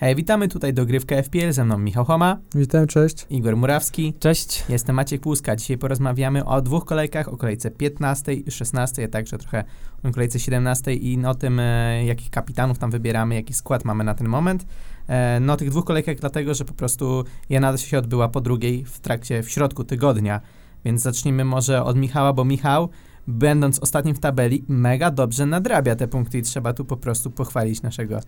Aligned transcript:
Hej, 0.00 0.14
witamy 0.14 0.48
tutaj 0.48 0.74
dogrywka 0.74 1.22
FPL, 1.22 1.52
ze 1.52 1.64
mną 1.64 1.78
Michał 1.78 2.04
Homa, 2.04 2.38
Witam, 2.54 2.86
cześć. 2.86 3.26
Igor 3.30 3.56
Murawski, 3.56 4.14
Cześć. 4.18 4.64
jestem 4.68 4.96
Maciek 4.96 5.26
Łuska. 5.26 5.56
Dzisiaj 5.56 5.78
porozmawiamy 5.78 6.44
o 6.44 6.62
dwóch 6.62 6.84
kolejkach, 6.84 7.28
o 7.28 7.36
kolejce 7.36 7.70
15 7.70 8.34
i 8.34 8.50
16, 8.50 9.04
a 9.04 9.08
także 9.08 9.38
trochę 9.38 9.64
o 10.04 10.10
kolejce 10.10 10.40
17 10.40 10.94
i 10.94 11.26
o 11.26 11.34
tym, 11.34 11.60
e, 11.60 12.04
jakich 12.04 12.30
kapitanów 12.30 12.78
tam 12.78 12.90
wybieramy, 12.90 13.34
jaki 13.34 13.54
skład 13.54 13.84
mamy 13.84 14.04
na 14.04 14.14
ten 14.14 14.28
moment. 14.28 14.66
E, 15.08 15.40
no, 15.40 15.52
o 15.52 15.56
tych 15.56 15.70
dwóch 15.70 15.84
kolejkach 15.84 16.16
dlatego, 16.16 16.54
że 16.54 16.64
po 16.64 16.74
prostu 16.74 17.24
jedna 17.50 17.76
się 17.76 17.98
odbyła 17.98 18.28
po 18.28 18.40
drugiej 18.40 18.84
w 18.84 19.00
trakcie, 19.00 19.42
w 19.42 19.50
środku 19.50 19.84
tygodnia, 19.84 20.40
więc 20.84 21.02
zacznijmy 21.02 21.44
może 21.44 21.84
od 21.84 21.96
Michała, 21.96 22.32
bo 22.32 22.44
Michał 22.44 22.88
będąc 23.28 23.78
ostatnim 23.78 24.14
w 24.14 24.20
tabeli, 24.20 24.64
mega 24.68 25.10
dobrze 25.10 25.46
nadrabia 25.46 25.96
te 25.96 26.08
punkty 26.08 26.38
i 26.38 26.42
trzeba 26.42 26.72
tu 26.72 26.84
po 26.84 26.96
prostu 26.96 27.30
pochwalić 27.30 27.82
naszego 27.82 28.20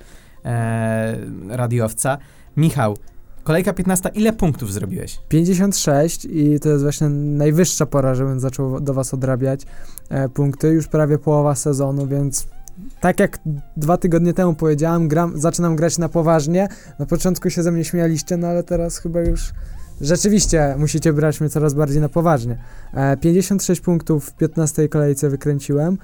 e, 0.45 1.17
radiowca. 1.49 2.19
Michał, 2.57 2.97
kolejka 3.45 3.73
15, 3.73 4.11
ile 4.15 4.33
punktów 4.33 4.73
zrobiłeś? 4.73 5.19
56 5.29 6.25
i 6.25 6.61
to 6.61 6.69
jest 6.69 6.83
właśnie 6.83 7.09
najwyższa 7.09 7.87
pora, 7.87 8.15
żebym 8.15 8.41
zaczął 8.41 8.81
do 8.81 8.95
was 8.95 9.15
odrabiać 9.15 9.67
e, 10.09 10.29
punkty. 10.29 10.69
Już 10.69 10.89
prawie 10.89 11.19
połowa 11.19 11.55
sezonu, 11.55 12.07
więc 12.07 12.49
tak 13.01 13.21
jak 13.21 13.39
dwa 13.77 13.97
tygodnie 13.97 14.33
temu 14.33 14.55
powiedziałem, 14.55 15.09
gram, 15.09 15.41
zaczynam 15.41 15.77
grać 15.77 15.99
na 15.99 16.09
poważnie. 16.09 16.69
Na 16.99 17.07
początku 17.07 17.51
się 17.51 17.63
ze 17.63 17.73
mnie 17.73 17.85
śmialiście, 17.85 18.37
no 18.37 18.47
ale 18.47 18.63
teraz 18.63 18.99
chyba 18.99 19.21
już 19.21 19.53
rzeczywiście 20.01 20.75
musicie 20.79 21.13
brać 21.13 21.41
mnie 21.41 21.51
coraz 21.51 21.75
bardziej 21.75 22.01
na 22.01 22.09
poważnie. 22.09 22.59
E, 22.95 23.17
56 23.17 23.81
punktów 23.81 24.27
w 24.27 24.35
15 24.35 24.89
kolejce 24.89 25.31
wykręciłem 25.31 25.99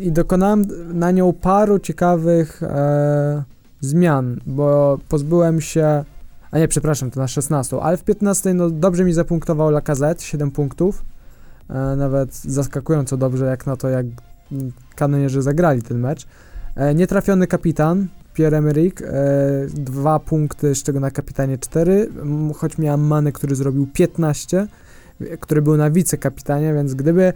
i 0.00 0.12
dokonałem 0.12 0.66
na 0.94 1.10
nią 1.10 1.32
paru 1.32 1.78
ciekawych 1.78 2.62
e, 2.62 3.42
zmian, 3.80 4.40
bo 4.46 4.98
pozbyłem 5.08 5.60
się 5.60 6.04
a 6.54 6.58
nie, 6.58 6.68
przepraszam, 6.68 7.10
to 7.10 7.20
na 7.20 7.28
16, 7.28 7.80
ale 7.82 7.96
w 7.96 8.04
15 8.04 8.54
no 8.54 8.70
dobrze 8.70 9.04
mi 9.04 9.12
zapunktował 9.12 9.70
Lacazette, 9.70 10.22
7 10.22 10.50
punktów. 10.50 11.04
E, 11.70 11.96
nawet 11.96 12.34
zaskakująco 12.34 13.16
dobrze 13.16 13.44
jak 13.44 13.66
na 13.66 13.76
to, 13.76 13.88
jak 13.88 14.06
mm, 14.52 14.72
kanonierzy 14.96 15.42
zagrali 15.42 15.82
ten 15.82 15.98
mecz. 15.98 16.26
E, 16.76 16.94
nietrafiony 16.94 17.46
kapitan, 17.46 18.06
Pierre-Emerick, 18.34 19.02
e, 19.02 19.66
2 19.68 20.18
punkty, 20.18 20.74
z 20.74 20.82
czego 20.82 21.00
na 21.00 21.10
kapitanie 21.10 21.58
4, 21.58 22.08
m, 22.22 22.52
choć 22.52 22.78
miałem 22.78 23.06
Mane, 23.06 23.32
który 23.32 23.54
zrobił 23.54 23.86
15, 23.92 24.66
e, 25.20 25.36
który 25.36 25.62
był 25.62 25.76
na 25.76 25.90
wicekapitanie, 25.90 26.74
więc 26.74 26.94
gdyby 26.94 27.32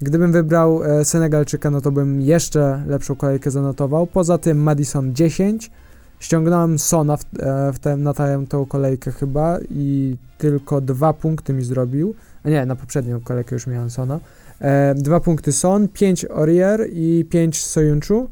Gdybym 0.00 0.32
wybrał 0.32 0.84
e, 0.84 1.04
Senegalczyka, 1.04 1.70
no 1.70 1.80
to 1.80 1.92
bym 1.92 2.20
jeszcze 2.20 2.82
lepszą 2.86 3.16
kolejkę 3.16 3.50
zanotował. 3.50 4.06
Poza 4.06 4.38
tym 4.38 4.58
Madison 4.58 5.14
10, 5.14 5.70
Ściągnąłem 6.20 6.78
Sona 6.78 7.16
w, 7.16 7.24
e, 7.38 7.72
w 7.72 7.78
te, 7.78 7.96
na 7.96 8.14
tą 8.48 8.66
kolejkę 8.66 9.12
chyba 9.12 9.58
i 9.70 10.16
tylko 10.38 10.80
dwa 10.80 11.12
punkty 11.12 11.52
mi 11.52 11.64
zrobił. 11.64 12.14
A 12.44 12.50
nie, 12.50 12.66
na 12.66 12.76
poprzednią 12.76 13.20
kolejkę 13.20 13.56
już 13.56 13.66
miałem 13.66 13.90
Sona. 13.90 14.20
E, 14.60 14.94
dwa 14.94 15.20
punkty 15.20 15.52
Son, 15.52 15.88
pięć 15.88 16.24
Orier 16.24 16.88
i 16.92 17.26
pięć 17.30 17.64
Sojunczu, 17.64 18.28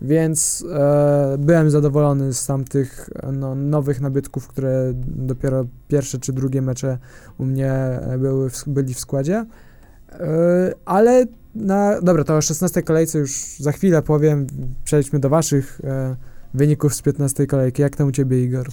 więc 0.00 0.64
e, 0.72 1.36
byłem 1.38 1.70
zadowolony 1.70 2.34
z 2.34 2.46
tamtych 2.46 3.10
no, 3.32 3.54
nowych 3.54 4.00
nabytków, 4.00 4.48
które 4.48 4.92
dopiero 5.06 5.66
pierwsze 5.88 6.18
czy 6.18 6.32
drugie 6.32 6.62
mecze 6.62 6.98
u 7.38 7.44
mnie 7.44 8.00
były 8.18 8.50
w, 8.50 8.64
byli 8.66 8.94
w 8.94 9.00
składzie. 9.00 9.46
E, 10.12 10.74
ale 10.84 11.26
na, 11.54 12.00
dobra, 12.00 12.24
to 12.24 12.36
o 12.36 12.42
16 12.42 12.82
kolejce 12.82 13.18
już 13.18 13.32
za 13.58 13.72
chwilę 13.72 14.02
powiem, 14.02 14.46
przejdźmy 14.84 15.18
do 15.18 15.28
waszych 15.28 15.80
e, 15.84 16.16
wyników 16.54 16.94
z 16.94 17.02
15 17.02 17.46
kolejki. 17.46 17.82
Jak 17.82 17.96
tam 17.96 18.08
u 18.08 18.12
ciebie, 18.12 18.44
Igor? 18.44 18.68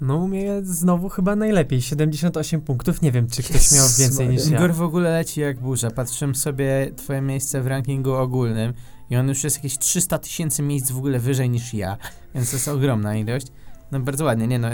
No 0.00 0.16
u 0.16 0.28
mnie 0.28 0.60
znowu 0.62 1.08
chyba 1.08 1.36
najlepiej, 1.36 1.82
78 1.82 2.60
punktów, 2.60 3.02
nie 3.02 3.12
wiem 3.12 3.28
czy 3.28 3.42
ktoś 3.42 3.72
miał 3.72 3.82
Jezus 3.82 3.98
więcej 3.98 4.28
niż 4.28 4.44
Maria. 4.44 4.58
ja. 4.58 4.64
Igor 4.64 4.76
w 4.76 4.82
ogóle 4.82 5.10
leci 5.10 5.40
jak 5.40 5.60
burza. 5.60 5.90
Patrzyłem 5.90 6.34
sobie 6.34 6.90
twoje 6.96 7.20
miejsce 7.20 7.62
w 7.62 7.66
rankingu 7.66 8.12
ogólnym 8.12 8.72
i 9.10 9.16
on 9.16 9.28
już 9.28 9.44
jest 9.44 9.56
jakieś 9.56 9.78
300 9.78 10.18
tysięcy 10.18 10.62
miejsc 10.62 10.90
w 10.90 10.98
ogóle 10.98 11.18
wyżej 11.18 11.50
niż 11.50 11.74
ja, 11.74 11.96
więc 12.34 12.50
to 12.50 12.56
jest 12.56 12.68
ogromna 12.68 13.16
ilość. 13.16 13.46
No 13.92 14.00
bardzo 14.00 14.24
ładnie, 14.24 14.46
nie 14.46 14.58
no. 14.58 14.68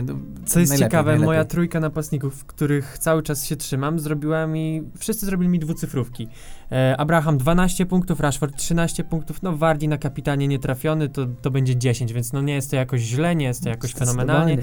Co 0.46 0.60
jest 0.60 0.78
ciekawe, 0.78 1.10
najlepiej. 1.10 1.26
moja 1.26 1.44
trójka 1.44 1.80
napastników, 1.80 2.44
których 2.44 2.98
cały 2.98 3.22
czas 3.22 3.46
się 3.46 3.56
trzymam, 3.56 3.98
zrobiła 3.98 4.46
mi, 4.46 4.82
wszyscy 4.98 5.26
zrobili 5.26 5.48
mi 5.48 5.58
dwucyfrówki. 5.58 6.28
E, 6.72 6.96
Abraham 6.96 7.38
12 7.38 7.86
punktów, 7.86 8.20
Rashford 8.20 8.56
13 8.56 9.04
punktów, 9.04 9.42
no 9.42 9.56
Wardi 9.56 9.88
na 9.88 9.98
kapitanie 9.98 10.48
nietrafiony, 10.48 11.08
to, 11.08 11.26
to 11.42 11.50
będzie 11.50 11.76
10, 11.76 12.12
więc 12.12 12.32
no 12.32 12.42
nie 12.42 12.54
jest 12.54 12.70
to 12.70 12.76
jakoś 12.76 13.00
źle, 13.00 13.36
nie 13.36 13.44
jest 13.44 13.62
to 13.62 13.68
jakoś 13.68 13.94
fenomenalnie. 13.94 14.58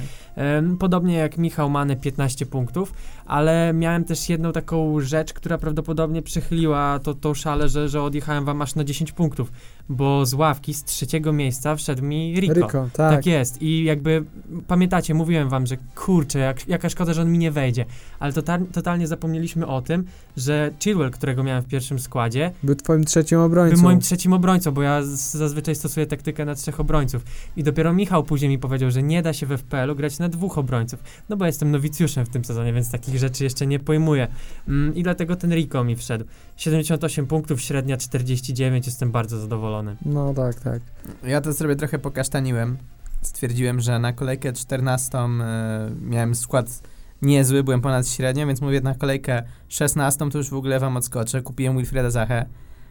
Podobnie 0.79 1.15
jak 1.15 1.37
Michał 1.37 1.69
Mane 1.69 1.95
15 1.95 2.45
punktów, 2.45 2.93
ale 3.25 3.73
miałem 3.73 4.03
też 4.03 4.29
jedną 4.29 4.51
taką 4.51 4.99
rzecz, 4.99 5.33
która 5.33 5.57
prawdopodobnie 5.57 6.21
przychyliła 6.21 6.99
to, 6.99 7.13
tą 7.13 7.33
szalę, 7.33 7.69
że, 7.69 7.89
że 7.89 8.01
odjechałem 8.01 8.45
wam 8.45 8.61
aż 8.61 8.75
na 8.75 8.83
10 8.83 9.11
punktów, 9.11 9.51
bo 9.89 10.25
z 10.25 10.33
ławki 10.33 10.73
z 10.73 10.83
trzeciego 10.83 11.33
miejsca 11.33 11.75
wszedł 11.75 12.03
mi 12.03 12.35
Rico. 12.39 12.53
Rico, 12.53 12.89
tak. 12.93 13.15
Tak 13.15 13.25
jest 13.25 13.61
i 13.61 13.83
jakby 13.83 14.23
pamiętacie, 14.67 15.13
mówiłem 15.13 15.49
wam, 15.49 15.67
że 15.67 15.77
kurczę, 15.95 16.39
jak, 16.39 16.67
jaka 16.67 16.89
szkoda, 16.89 17.13
że 17.13 17.21
on 17.21 17.31
mi 17.31 17.37
nie 17.37 17.51
wejdzie, 17.51 17.85
ale 18.19 18.33
total, 18.33 18.65
totalnie 18.65 19.07
zapomnieliśmy 19.07 19.67
o 19.67 19.81
tym, 19.81 20.05
że 20.37 20.71
Chilwell, 20.79 21.11
którego 21.11 21.43
miałem 21.43 21.63
w 21.63 21.67
pierwszym 21.67 21.92
składzie, 21.99 22.51
Był 22.63 22.75
twoim 22.75 23.03
trzecim 23.03 23.39
obrońcą. 23.39 23.75
był 23.75 23.83
moim 23.83 23.99
trzecim 23.99 24.33
obrońcą, 24.33 24.71
bo 24.71 24.81
ja 24.81 25.01
zazwyczaj 25.33 25.75
stosuję 25.75 26.05
taktykę 26.05 26.45
na 26.45 26.55
trzech 26.55 26.79
obrońców. 26.79 27.23
I 27.57 27.63
dopiero 27.63 27.93
Michał 27.93 28.23
później 28.23 28.49
mi 28.49 28.59
powiedział, 28.59 28.91
że 28.91 29.03
nie 29.03 29.21
da 29.21 29.33
się 29.33 29.45
we 29.45 29.57
FPL-u 29.57 29.95
grać 29.95 30.19
na 30.19 30.29
dwóch 30.29 30.57
obrońców. 30.57 30.99
No 31.29 31.37
bo 31.37 31.45
jestem 31.45 31.71
nowicjuszem 31.71 32.25
w 32.25 32.29
tym 32.29 32.45
sezonie, 32.45 32.73
więc 32.73 32.91
takich 32.91 33.17
rzeczy 33.17 33.43
jeszcze 33.43 33.67
nie 33.67 33.79
pojmuję. 33.79 34.27
Mm, 34.67 34.95
I 34.95 35.03
dlatego 35.03 35.35
ten 35.35 35.53
Rico 35.53 35.83
mi 35.83 35.95
wszedł. 35.95 36.25
78 36.57 37.27
punktów, 37.27 37.61
średnia 37.61 37.97
49, 37.97 38.85
jestem 38.85 39.11
bardzo 39.11 39.39
zadowolony. 39.39 39.95
No 40.05 40.33
tak, 40.33 40.59
tak. 40.59 40.81
Ja 41.23 41.41
to 41.41 41.53
sobie 41.53 41.75
trochę 41.75 41.99
pokasztaniłem. 41.99 42.77
Stwierdziłem, 43.21 43.81
że 43.81 43.99
na 43.99 44.13
kolejkę 44.13 44.53
14 44.53 45.17
e, 45.17 45.91
miałem 46.01 46.35
skład 46.35 46.81
niezły, 47.23 47.63
byłem 47.63 47.81
ponad 47.81 48.07
średnio, 48.07 48.47
więc 48.47 48.61
mówię 48.61 48.81
na 48.81 48.95
kolejkę 48.95 49.43
16 49.67 50.29
to 50.31 50.37
już 50.37 50.49
w 50.49 50.53
ogóle 50.53 50.79
wam 50.79 50.97
odskoczę. 50.97 51.41
Kupiłem 51.41 51.77
Wilfreda 51.77 52.09
Zachę. 52.09 52.45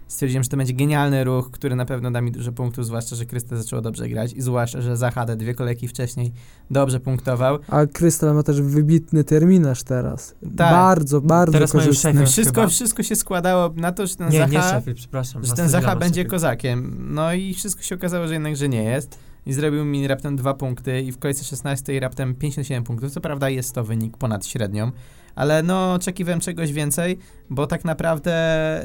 Stwierdziłem, 0.09 0.43
że 0.45 0.51
to 0.51 0.57
będzie 0.57 0.73
genialny 0.75 1.25
ruch, 1.25 1.51
który 1.51 1.77
na 1.77 1.85
pewno 1.85 2.11
da 2.11 2.21
mi 2.21 2.33
dużo 2.33 2.53
punktów, 2.53 2.87
zwłaszcza, 2.87 3.17
że 3.17 3.27
Krysta 3.27 3.57
zaczęło 3.57 3.83
dobrze 3.83 4.09
grać 4.09 4.33
i 4.33 4.43
zwłaszcza, 4.43 4.81
że 4.81 4.97
Zacha 4.97 5.27
te 5.27 5.37
dwie 5.37 5.55
kolejki 5.55 5.89
wcześniej 5.89 6.33
dobrze 6.71 7.01
punktował. 7.01 7.59
A 7.69 7.87
Krystal 7.87 8.35
ma 8.35 8.43
też 8.43 8.61
wybitny 8.63 9.25
terminarz 9.25 9.83
teraz. 9.83 10.35
Tak. 10.41 10.51
Bardzo, 10.57 11.21
bardzo 11.21 11.53
Teraz 11.53 11.75
mają 11.75 11.87
korzystny. 11.87 12.11
Sheffield. 12.11 12.31
Wszystko, 12.31 12.61
chyba. 12.61 12.67
wszystko 12.71 13.03
się 13.03 13.17
składało 13.17 13.71
na 13.77 13.93
to, 13.93 14.07
że 14.07 14.17
ten 14.17 14.29
Nie, 14.29 14.39
Zacha... 14.39 14.53
nie 14.53 14.63
Sheffield, 14.63 14.97
przepraszam. 14.99 15.45
że 15.45 15.53
ten 15.53 15.69
Zacha 15.69 15.97
będzie 15.97 16.09
Sheffield. 16.15 16.31
kozakiem. 16.31 16.97
No 17.15 17.33
i 17.35 17.55
wszystko 17.55 17.83
się 17.83 17.95
okazało, 17.95 18.27
że 18.27 18.33
jednak, 18.35 18.57
że 18.57 18.69
nie 18.69 18.85
jest. 18.85 19.19
I 19.47 19.53
zrobił 19.53 19.85
mi 19.85 20.09
raptem 20.09 20.37
dwa 20.37 20.55
punkty 20.55 21.01
i 21.01 21.13
w 21.13 21.19
kolejce 21.19 21.45
16 21.45 22.01
raptem 22.01 22.35
57 22.35 22.85
punktów. 22.85 23.11
Co 23.11 23.21
prawda 23.21 23.49
jest 23.49 23.75
to 23.75 23.85
wynik 23.85 24.17
ponad 24.17 24.47
średnią, 24.47 24.91
ale 25.35 25.63
no 25.63 25.95
oczekiwałem 25.95 26.41
czegoś 26.41 26.73
więcej, 26.73 27.19
bo 27.51 27.67
tak 27.67 27.85
naprawdę 27.85 28.35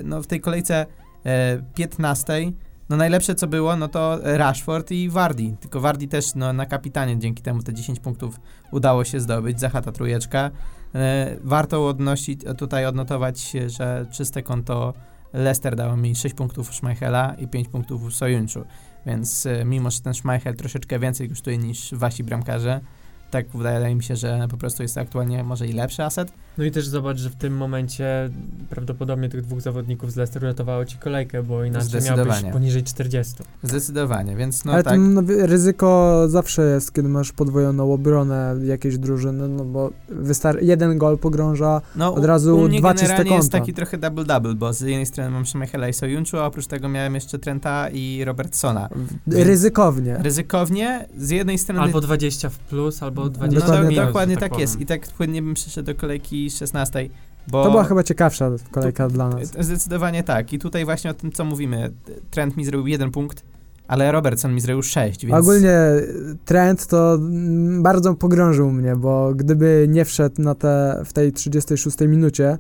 no 0.04 0.22
w 0.22 0.28
tej 0.28 0.42
kolejce 0.42 0.86
e, 1.26 1.64
15 1.76 2.52
no 2.90 2.98
najlepsze 2.98 3.36
co 3.36 3.48
było, 3.48 3.76
no 3.76 3.88
to 3.88 4.20
Rashford 4.24 4.92
i 4.92 5.10
Wardi. 5.10 5.56
Tylko 5.60 5.80
Wardi 5.80 6.08
też 6.08 6.36
no, 6.36 6.54
na 6.54 6.66
kapitanie 6.66 7.20
dzięki 7.20 7.44
temu 7.44 7.64
te 7.64 7.74
10 7.74 8.00
punktów 8.00 8.40
udało 8.72 9.04
się 9.04 9.20
zdobyć. 9.20 9.60
Zacha 9.60 9.82
ta 9.82 9.92
trójeczka. 9.92 10.52
E, 10.96 11.38
warto 11.44 11.88
odnosić, 11.88 12.42
tutaj 12.58 12.86
odnotować, 12.86 13.52
że 13.68 14.06
czyste 14.12 14.44
konto 14.44 14.94
Leicester 15.34 15.76
dało 15.76 15.98
mi 15.98 16.16
6 16.16 16.36
punktów 16.36 16.76
Schmeichela 16.76 17.36
i 17.38 17.48
5 17.48 17.68
punktów 17.68 18.16
Sojunczu. 18.16 18.66
Więc 19.06 19.46
e, 19.46 19.66
mimo, 19.66 19.92
że 19.92 20.00
ten 20.00 20.14
Schmeichel 20.14 20.56
troszeczkę 20.56 21.00
więcej 21.00 21.30
kosztuje 21.30 21.58
niż 21.58 21.94
wasi 21.94 22.24
bramkarze, 22.24 22.82
tak 23.32 23.50
wydaje 23.50 23.96
mi 23.96 24.04
się, 24.04 24.16
że 24.16 24.48
po 24.50 24.58
prostu 24.58 24.84
jest 24.84 24.96
to 24.96 25.02
aktualnie 25.02 25.44
może 25.44 25.68
i 25.68 25.74
lepszy 25.74 26.04
aset. 26.04 26.34
No 26.58 26.64
i 26.66 26.72
też 26.72 26.88
zobacz, 26.88 27.18
że 27.18 27.30
w 27.30 27.36
tym 27.36 27.58
momencie 27.58 28.30
prawdopodobnie 28.70 29.30
tych 29.30 29.42
dwóch 29.42 29.62
zawodników 29.62 30.12
z 30.12 30.16
Leicester 30.16 30.44
uratowało 30.44 30.86
ci 30.86 30.98
kolejkę, 30.98 31.44
bo 31.44 31.64
inaczej 31.64 32.02
miałbyś 32.02 32.42
poniżej 32.54 32.84
40. 32.84 33.34
Zdecydowanie, 33.64 34.36
więc 34.36 34.66
no 34.66 34.74
Ale 34.74 34.84
tak. 34.84 34.94
to 34.94 35.00
no, 35.00 35.22
ryzyko 35.28 36.24
zawsze 36.30 36.62
jest, 36.70 36.94
kiedy 36.94 37.10
masz 37.10 37.32
podwojoną 37.32 37.94
obronę 37.94 38.56
jakiejś 38.64 38.98
drużyny, 38.98 39.48
no 39.48 39.66
bo 39.66 39.92
wystar- 40.10 40.58
jeden 40.62 40.98
gol 40.98 41.18
pogrąża 41.18 41.82
No, 41.96 42.14
od 42.14 42.24
u- 42.24 42.28
razu 42.28 42.58
u 42.58 42.68
mnie 42.68 42.80
dwa 42.80 42.94
czyste 42.94 43.08
generalnie 43.08 43.36
jest 43.36 43.52
konta. 43.52 43.60
taki 43.60 43.74
trochę 43.74 43.98
double-double, 43.98 44.56
bo 44.56 44.74
z 44.74 44.82
jednej 44.82 45.06
strony 45.06 45.30
mam 45.30 45.46
Schmeichela 45.46 45.88
i 45.90 45.94
Sojunczu, 45.94 46.38
a 46.38 46.46
oprócz 46.46 46.68
tego 46.68 46.90
miałem 46.90 47.16
jeszcze 47.16 47.40
Trenta 47.40 47.90
i 47.90 48.24
Robertsona. 48.26 48.90
Ryzykownie. 49.28 50.18
Ryzykownie, 50.22 51.06
z 51.18 51.30
jednej 51.30 51.58
strony... 51.58 51.82
Albo 51.82 52.02
20 52.02 52.50
w 52.50 52.58
plus, 52.60 53.04
albo 53.04 53.24
No, 53.24 53.30
20 53.30 53.60
no, 53.60 53.66
w 53.66 53.68
dokładnie 53.68 53.90
minus, 53.90 53.98
tak. 53.98 54.08
dokładnie 54.08 54.36
że 54.36 54.40
tak, 54.42 54.60
jest. 54.60 54.82
I 54.82 54.86
tak 54.86 55.08
płynnie 55.08 55.42
bym 55.42 55.54
przyszedł 55.54 55.86
do 55.86 55.96
kolejki 55.96 56.47
16, 56.56 57.10
bo... 57.48 57.64
To 57.64 57.72
była 57.72 57.84
chyba 57.84 58.04
ciekawsza 58.04 58.52
kolejka 58.72 59.10
dla 59.10 59.30
nas. 59.30 59.48
Zdecydowanie 59.60 60.24
tak. 60.24 60.54
I 60.54 60.60
tutaj 60.60 60.86
właśnie 60.86 61.12
o 61.12 61.14
tym, 61.14 61.32
co 61.32 61.46
mówimy. 61.46 61.92
Trent 62.32 62.58
mi 62.58 62.66
zrobił 62.66 62.88
jeden 62.88 63.12
punkt, 63.12 63.44
ale 63.88 64.12
Robertson 64.12 64.54
mi 64.54 64.62
zrobił 64.62 64.84
6, 64.84 65.26
więc... 65.26 65.40
Ogólnie 65.40 65.72
y, 65.72 66.38
trend 66.46 66.88
to 66.88 67.14
mm, 67.16 67.84
bardzo 67.84 68.14
pogrążył 68.16 68.72
mnie, 68.72 68.96
bo 68.96 69.34
gdyby 69.36 69.86
nie 69.90 70.06
wszedł 70.06 70.42
na 70.42 70.56
te, 70.56 71.02
w 71.06 71.14
tej 71.14 71.32
36 71.34 72.00
minucie, 72.00 72.58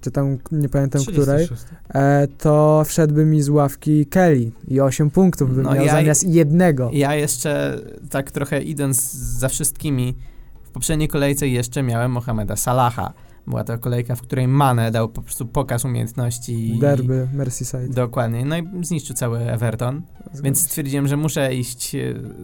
czy 0.00 0.10
tam 0.10 0.38
nie 0.52 0.68
pamiętam 0.68 1.02
której, 1.02 1.46
36. 1.46 1.62
e, 1.94 2.28
to 2.38 2.82
wszedłby 2.86 3.24
mi 3.24 3.42
z 3.42 3.48
ławki 3.48 4.06
Kelly 4.06 4.50
i 4.68 4.80
8 4.80 5.10
punktów 5.10 5.54
bym 5.54 5.62
No 5.62 5.74
miał 5.74 5.84
ja- 5.84 5.92
zamiast 5.92 6.24
jednego. 6.26 6.90
Ja 6.92 7.14
jeszcze 7.14 7.80
tak 8.10 8.30
trochę 8.30 8.62
idąc 8.62 9.12
za 9.12 9.48
wszystkimi, 9.48 10.14
w 10.64 10.70
poprzedniej 10.70 11.08
kolejce 11.08 11.48
jeszcze 11.48 11.82
miałem 11.82 12.10
Mohameda 12.12 12.56
Salaha. 12.56 13.12
Była 13.48 13.64
to 13.64 13.78
kolejka, 13.78 14.14
w 14.16 14.22
której 14.22 14.48
Mane 14.48 14.90
dał 14.90 15.08
po 15.08 15.22
prostu 15.22 15.46
pokaz 15.46 15.84
umiejętności. 15.84 16.76
i- 16.76 16.78
Derby, 16.78 17.28
Merseyside. 17.32 17.88
Dokładnie. 17.88 18.44
No 18.44 18.56
i 18.58 18.68
zniszczył 18.84 19.16
cały 19.16 19.38
Everton. 19.38 20.02
Zgadza 20.24 20.42
Więc 20.42 20.58
się. 20.58 20.64
stwierdziłem, 20.64 21.08
że 21.08 21.16
muszę 21.16 21.54
iść 21.54 21.94
e, 21.94 21.98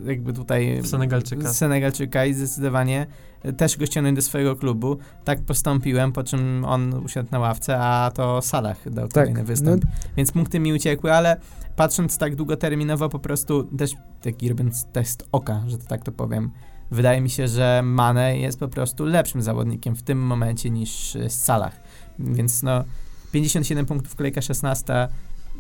jakby 0.07 0.33
tutaj 0.33 0.83
W 0.83 0.87
Senegalczyka. 0.87 1.53
Senegalczyka 1.53 2.25
i 2.27 2.35
zdecydowanie 2.35 3.07
e, 3.43 3.53
też 3.53 3.77
go 3.79 3.87
ściągnąć 3.87 4.17
do 4.17 4.23
swojego 4.23 4.57
klubu. 4.57 4.97
Tak 5.25 5.41
postąpiłem, 5.45 6.13
po 6.13 6.25
czym 6.25 6.65
on 6.65 6.95
usiadł 6.95 7.29
na 7.33 7.39
ławce, 7.39 7.79
a 7.79 8.11
to 8.15 8.43
Salah 8.43 8.91
dał 8.91 9.09
kolejny 9.09 9.41
no, 9.41 9.47
występ. 9.47 9.85
Więc 10.17 10.33
punkty 10.33 10.61
mi 10.61 10.73
uciekły, 10.73 11.13
ale 11.13 11.37
patrząc 11.77 12.19
tak 12.19 12.37
długoterminowo, 12.37 13.09
po 13.09 13.19
prostu 13.19 13.65
też 13.65 13.91
taki 14.23 14.49
robiąc 14.49 14.85
test 14.85 15.29
oka, 15.33 15.63
że 15.67 15.79
to 15.79 15.85
tak 15.87 16.03
to 16.05 16.13
powiem, 16.13 16.51
wydaje 16.91 17.21
mi 17.21 17.31
się, 17.31 17.49
że 17.49 17.81
Mane 17.85 18.39
jest 18.39 18.61
po 18.61 18.69
prostu 18.69 19.05
lepszym 19.05 19.43
zawodnikiem 19.43 19.97
w 19.97 20.03
tym 20.03 20.19
momencie 20.19 20.71
niż 20.71 21.17
e, 21.17 21.31
Salah. 21.31 21.73
Więc 22.19 22.63
no, 22.63 22.85
57 23.33 23.87
punktów, 23.87 24.15
kolejka 24.17 24.43
16, 24.43 25.09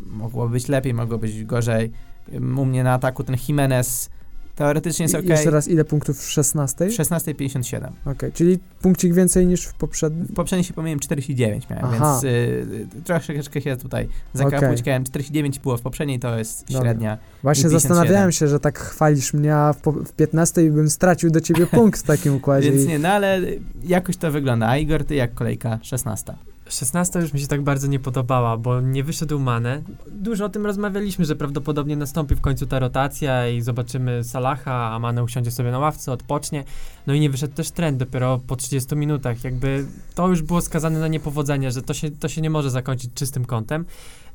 mogło 0.06 0.48
być 0.48 0.68
lepiej, 0.68 0.94
mogło 0.94 1.18
być 1.18 1.44
gorzej. 1.44 1.90
U 2.32 2.64
mnie 2.64 2.84
na 2.84 2.92
ataku 2.92 3.24
ten 3.24 3.36
Jimenez 3.48 4.10
teoretycznie 4.56 5.02
jest 5.02 5.14
I- 5.14 5.18
ok. 5.18 5.24
Jeszcze 5.24 5.50
raz, 5.50 5.68
ile 5.68 5.84
punktów 5.84 6.18
w 6.24 6.30
16? 6.30 6.86
W 6.88 6.92
16,57. 6.92 7.90
Okej, 8.06 8.32
czyli 8.32 8.58
punkcik 8.82 9.14
więcej 9.14 9.46
niż 9.46 9.64
w 9.64 9.74
poprzednim. 9.74 10.26
W 10.26 10.32
poprzedniej 10.34 10.64
się 10.64 10.74
pomyliłem 10.74 11.00
49 11.00 11.68
miałem, 11.70 11.84
Aha. 11.84 12.20
więc 12.22 12.24
y, 12.34 12.86
troszeczkę 13.04 13.60
się 13.60 13.76
tutaj 13.76 14.08
zakapućkałem. 14.34 15.04
49 15.04 15.58
było 15.58 15.76
w 15.76 15.80
poprzedniej, 15.82 16.18
to 16.18 16.38
jest 16.38 16.64
Dobra. 16.72 16.80
średnia. 16.90 17.18
Właśnie 17.42 17.62
57. 17.64 17.80
zastanawiałem 17.96 18.32
się, 18.32 18.48
że 18.48 18.60
tak 18.60 18.78
chwalisz 18.78 19.34
mnie, 19.34 19.56
a 19.56 19.72
w, 19.72 19.76
po- 19.80 19.92
w 19.92 20.12
15 20.12 20.70
bym 20.70 20.90
stracił 20.90 21.30
do 21.30 21.40
ciebie 21.40 21.66
punkt 21.66 22.00
w 22.00 22.02
takim 22.02 22.34
układzie. 22.34 22.72
Więc 22.72 22.84
i- 22.84 22.88
nie, 22.88 22.98
no 22.98 23.08
ale 23.08 23.40
jakoś 23.84 24.16
to 24.16 24.30
wygląda. 24.32 24.68
A 24.68 24.76
Igor, 24.76 25.04
ty 25.04 25.14
jak 25.14 25.34
kolejka 25.34 25.78
16. 25.82 26.34
16 26.68 27.20
już 27.20 27.32
mi 27.32 27.40
się 27.40 27.46
tak 27.46 27.62
bardzo 27.62 27.86
nie 27.86 28.00
podobała, 28.00 28.56
bo 28.56 28.80
nie 28.80 29.04
wyszedł 29.04 29.38
Mane. 29.38 29.82
Dużo 30.06 30.44
o 30.44 30.48
tym 30.48 30.66
rozmawialiśmy, 30.66 31.24
że 31.24 31.36
prawdopodobnie 31.36 31.96
nastąpi 31.96 32.34
w 32.34 32.40
końcu 32.40 32.66
ta 32.66 32.78
rotacja 32.78 33.48
i 33.48 33.60
zobaczymy 33.60 34.24
Salaha, 34.24 34.92
a 34.94 34.98
Mane 34.98 35.24
usiądzie 35.24 35.50
sobie 35.50 35.70
na 35.70 35.78
ławce, 35.78 36.12
odpocznie. 36.12 36.64
No 37.06 37.14
i 37.14 37.20
nie 37.20 37.30
wyszedł 37.30 37.54
też 37.54 37.70
trend 37.70 37.98
dopiero 37.98 38.40
po 38.46 38.56
30 38.56 38.96
minutach. 38.96 39.44
Jakby 39.44 39.86
to 40.14 40.28
już 40.28 40.42
było 40.42 40.60
skazane 40.60 40.98
na 41.00 41.08
niepowodzenie, 41.08 41.70
że 41.70 41.82
to 41.82 41.94
się, 41.94 42.10
to 42.10 42.28
się 42.28 42.40
nie 42.40 42.50
może 42.50 42.70
zakończyć 42.70 43.10
czystym 43.14 43.44
kątem. 43.44 43.84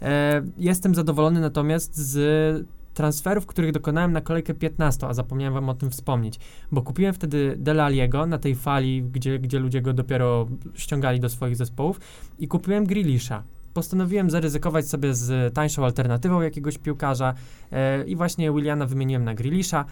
E, 0.02 0.42
jestem 0.58 0.96
zadowolony 0.96 1.42
natomiast 1.42 1.98
z 1.98 2.70
transferów, 2.94 3.46
których 3.46 3.72
dokonałem 3.72 4.12
na 4.12 4.22
kolejkę 4.22 4.54
15, 4.54 5.08
a 5.08 5.14
zapomniałem 5.14 5.54
wam 5.54 5.70
o 5.70 5.74
tym 5.74 5.90
wspomnieć, 5.90 6.40
bo 6.72 6.82
kupiłem 6.82 7.14
wtedy 7.14 7.56
Dele 7.58 7.84
Alliego 7.84 8.26
na 8.26 8.38
tej 8.38 8.56
fali, 8.56 9.04
gdzie, 9.04 9.40
gdzie 9.40 9.60
ludzie 9.60 9.82
go 9.82 9.94
dopiero 9.94 10.48
ściągali 10.74 11.20
do 11.20 11.30
swoich 11.30 11.56
zespołów 11.56 12.00
i 12.40 12.48
kupiłem 12.48 12.86
Grealisha. 12.86 13.44
Postanowiłem 13.74 14.30
zaryzykować 14.30 14.88
sobie 14.88 15.14
z 15.14 15.54
tańszą 15.54 15.86
alternatywą 15.86 16.42
jakiegoś 16.42 16.78
piłkarza 16.78 17.34
e, 17.72 18.04
i 18.04 18.16
właśnie 18.16 18.52
Williana 18.52 18.86
wymieniłem 18.86 19.24
na 19.24 19.34
Grealisha. 19.36 19.86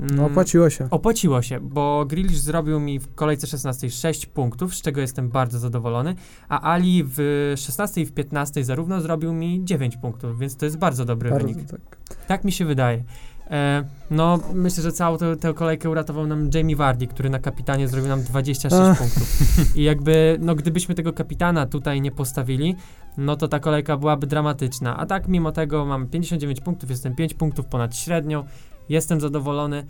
Mm, 0.00 0.16
No, 0.16 0.26
opłaciło 0.26 0.70
się. 0.70 0.88
Opłaciło 0.90 1.42
się, 1.42 1.60
bo 1.60 2.04
Grealish 2.08 2.38
zrobił 2.38 2.80
mi 2.80 2.98
w 2.98 3.14
kolejce 3.14 3.46
16 3.46 3.90
6 3.90 4.26
punktów, 4.26 4.74
z 4.74 4.82
czego 4.82 5.00
jestem 5.00 5.28
bardzo 5.28 5.58
zadowolony, 5.58 6.14
a 6.48 6.72
Ali 6.72 7.04
w 7.06 7.52
16 7.56 8.00
i 8.00 8.06
w 8.06 8.12
15 8.12 8.64
zarówno 8.64 9.00
zrobił 9.00 9.32
mi 9.32 9.64
9 9.64 9.96
punktów, 9.96 10.38
więc 10.38 10.56
to 10.56 10.64
jest 10.64 10.78
bardzo 10.78 11.04
dobry 11.04 11.30
Bardzo, 11.30 11.48
wynik. 11.48 11.70
tak. 11.70 11.80
Tak 12.26 12.44
mi 12.44 12.52
się 12.52 12.64
wydaje. 12.64 13.02
E, 13.50 13.84
no, 14.10 14.38
myślę, 14.54 14.82
że 14.82 14.92
całą 14.92 15.18
tę, 15.18 15.36
tę 15.36 15.54
kolejkę 15.54 15.90
uratował 15.90 16.26
nam 16.26 16.50
Jamie 16.54 16.76
Vardy, 16.76 17.06
który 17.06 17.30
na 17.30 17.38
kapitanie 17.38 17.88
zrobił 17.88 18.08
nam 18.08 18.22
26 18.22 18.76
Ach. 18.80 18.98
punktów. 18.98 19.76
I 19.76 19.82
jakby, 19.82 20.38
no 20.40 20.54
gdybyśmy 20.54 20.94
tego 20.94 21.12
kapitana 21.12 21.66
tutaj 21.66 22.00
nie 22.00 22.10
postawili, 22.10 22.76
no 23.18 23.36
to 23.36 23.48
ta 23.48 23.60
kolejka 23.60 23.96
byłaby 23.96 24.26
dramatyczna. 24.26 24.96
A 24.96 25.06
tak, 25.06 25.28
mimo 25.28 25.52
tego 25.52 25.84
mam 25.84 26.06
59 26.06 26.60
punktów, 26.60 26.90
jestem 26.90 27.14
5 27.14 27.34
punktów 27.34 27.66
ponad 27.66 27.96
średnią, 27.96 28.44
jestem 28.88 29.20
zadowolony. 29.20 29.84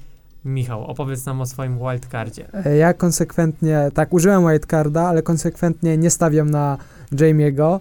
Michał, 0.45 0.85
opowiedz 0.85 1.27
nam 1.27 1.41
o 1.41 1.47
swoim 1.47 1.79
wildcardzie. 1.79 2.47
E, 2.67 2.77
Ja 2.77 2.95
konsekwentnie, 2.95 3.91
tak, 3.95 4.13
użyłem 4.13 4.43
wildcarda, 4.49 5.03
ale 5.09 5.23
konsekwentnie 5.23 5.99
nie 5.99 6.11
stawiam 6.11 6.51
na 6.51 6.79
Jamie'ego. 7.13 7.81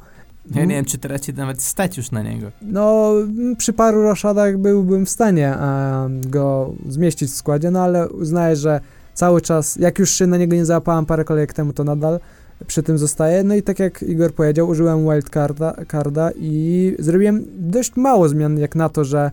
Ja 0.56 0.66
nie 0.66 0.76
wiem, 0.76 0.86
czy 0.86 0.98
teraz 0.98 1.22
ci 1.22 1.34
nawet 1.34 1.62
stać 1.62 1.98
już 1.98 2.12
na 2.12 2.24
niego. 2.24 2.52
No, 2.62 3.14
przy 3.58 3.74
paru 3.74 4.02
roszadach 4.04 4.58
byłbym 4.58 5.06
w 5.06 5.10
stanie 5.10 5.48
e, 5.48 6.10
go 6.28 6.74
zmieścić 6.90 7.30
w 7.30 7.36
składzie, 7.36 7.72
no 7.72 7.82
ale 7.82 8.10
uznaję, 8.10 8.56
że 8.56 8.82
cały 9.14 9.42
czas, 9.42 9.76
jak 9.76 10.00
już 10.00 10.12
się 10.12 10.28
na 10.28 10.38
niego 10.38 10.56
nie 10.56 10.66
załapałem 10.66 11.06
parę 11.06 11.26
kolejek 11.26 11.54
temu, 11.54 11.74
to 11.74 11.84
nadal 11.84 12.20
przy 12.68 12.84
tym 12.84 12.98
zostaję. 12.98 13.44
No 13.44 13.56
i 13.56 13.64
tak 13.64 13.80
jak 13.80 14.04
Igor 14.04 14.34
powiedział, 14.34 14.70
użyłem 14.70 15.04
wildcarda 15.04 15.76
carda 15.92 16.32
i 16.36 16.96
zrobiłem 17.00 17.46
dość 17.58 17.96
mało 17.96 18.30
zmian, 18.30 18.60
jak 18.60 18.76
na 18.76 18.90
to, 18.90 19.06
że 19.06 19.32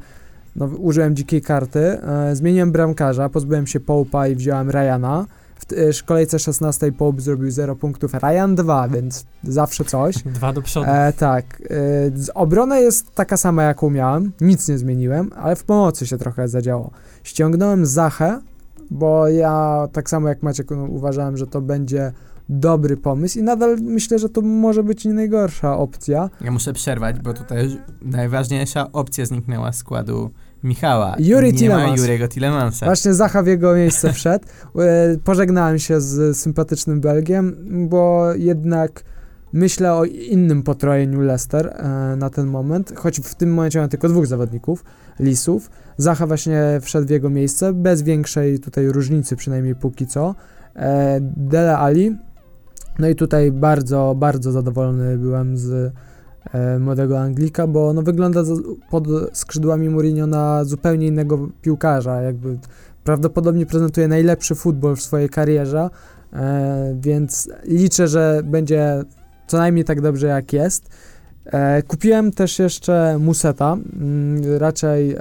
no, 0.56 0.67
użyłem 0.67 1.17
dzikiej 1.17 1.43
karty. 1.43 1.81
E, 1.81 2.37
zmieniłem 2.37 2.73
bramkarza, 2.73 3.29
pozbyłem 3.29 3.67
się 3.67 3.81
Połpa 3.81 4.29
i 4.29 4.35
wziąłem 4.35 4.71
Ryana. 4.71 5.27
W 5.69 5.73
e, 5.73 6.07
kolejce 6.07 6.39
16 6.39 6.93
Pope 6.93 7.21
zrobił 7.21 7.51
0 7.51 7.77
punktów, 7.77 8.12
Ryan 8.15 8.55
2, 8.55 8.89
więc 8.89 9.25
zawsze 9.45 9.85
coś. 9.85 10.23
Dwa 10.27 10.53
do 10.53 10.62
przodu. 10.62 10.87
E, 10.91 11.12
tak. 11.12 11.62
E, 11.71 12.35
obrona 12.35 12.79
jest 12.79 13.15
taka 13.15 13.37
sama, 13.37 13.62
jaką 13.62 13.91
miałem. 13.91 14.33
Nic 14.41 14.69
nie 14.69 14.79
zmieniłem, 14.79 15.31
ale 15.37 15.57
w 15.57 15.65
pomocy 15.65 16.07
się 16.07 16.19
trochę 16.19 16.49
zadziało. 16.49 16.91
Ściągnąłem 17.25 17.87
Zachę, 17.87 18.41
bo 18.91 19.29
ja 19.29 19.89
tak 19.93 20.11
samo 20.11 20.29
jak 20.29 20.43
Maciek 20.43 20.71
no, 20.71 20.85
uważałem, 20.85 21.37
że 21.37 21.47
to 21.47 21.61
będzie 21.61 22.13
dobry 22.49 22.97
pomysł 22.97 23.39
i 23.39 23.43
nadal 23.43 23.77
myślę, 23.81 24.19
że 24.19 24.29
to 24.29 24.43
może 24.43 24.83
być 24.83 25.05
nie 25.05 25.15
najgorsza 25.15 25.77
opcja. 25.77 26.31
Ja 26.41 26.51
muszę 26.51 26.73
przerwać, 26.73 27.21
bo 27.21 27.35
tutaj 27.35 27.79
najważniejsza 28.03 28.93
opcja 28.93 29.27
zniknęła 29.27 29.73
z 29.73 29.77
składu 29.77 30.31
Michała. 30.65 31.17
Yuri 31.19 31.53
nie 31.53 31.59
Tillemans. 31.59 31.91
ma 31.91 31.97
Jurego 31.97 32.29
Tilemansa. 32.29 32.87
Właśnie 32.87 33.15
Zacha 33.15 33.43
w 33.43 33.47
jego 33.47 33.75
miejsce 33.75 34.12
wszedł. 34.19 34.45
E, 34.79 35.17
pożegnałem 35.25 35.79
się 35.79 36.01
z 36.01 36.37
sympatycznym 36.37 37.01
Belgiem, 37.01 37.56
bo 37.89 38.32
jednak 38.34 39.05
myślę 39.53 39.94
o 39.94 40.05
innym 40.05 40.63
potrojeniu 40.63 41.20
Leicester 41.20 41.67
e, 41.67 42.17
na 42.17 42.31
ten 42.31 42.46
moment, 42.46 42.93
choć 42.96 43.20
w 43.20 43.34
tym 43.34 43.55
momencie 43.55 43.81
mam 43.81 43.89
tylko 43.89 44.08
dwóch 44.08 44.27
zawodników, 44.27 44.84
Lisów. 45.20 45.70
Zacha 45.96 46.27
właśnie 46.27 46.63
wszedł 46.82 47.06
w 47.06 47.11
jego 47.11 47.31
miejsce, 47.31 47.73
bez 47.73 48.03
większej 48.03 48.61
tutaj 48.61 48.89
różnicy, 48.89 49.37
przynajmniej 49.37 49.75
póki 49.75 50.06
co. 50.06 50.34
E, 50.77 51.19
Dele 51.20 51.79
Ali. 51.79 52.17
No 52.99 53.08
i 53.08 53.15
tutaj 53.15 53.53
bardzo, 53.53 54.15
bardzo 54.19 54.53
zadowolony 54.53 55.19
byłem 55.19 55.56
z 55.56 55.93
młodego 56.81 57.20
Anglika, 57.20 57.67
bo 57.67 57.93
no, 57.93 58.03
wygląda 58.03 58.43
pod 58.91 59.05
skrzydłami 59.32 59.89
Mourinho 59.89 60.27
na 60.27 60.65
zupełnie 60.65 61.06
innego 61.06 61.49
piłkarza, 61.63 62.23
jakby 62.23 62.59
prawdopodobnie 63.05 63.67
prezentuje 63.67 64.09
najlepszy 64.09 64.55
futbol 64.55 64.97
w 64.97 65.03
swojej 65.03 65.29
karierze, 65.29 65.91
e, 66.32 66.97
więc 67.01 67.51
liczę, 67.65 68.09
że 68.09 68.41
będzie 68.44 69.03
co 69.47 69.59
najmniej 69.59 69.85
tak 69.85 70.01
dobrze 70.01 70.27
jak 70.27 70.53
jest. 70.53 70.89
E, 71.47 71.82
kupiłem 71.82 72.32
też 72.32 72.59
jeszcze 72.59 73.19
Museta, 73.19 73.73
mm, 73.73 74.59
raczej 74.59 75.13
e, 75.13 75.20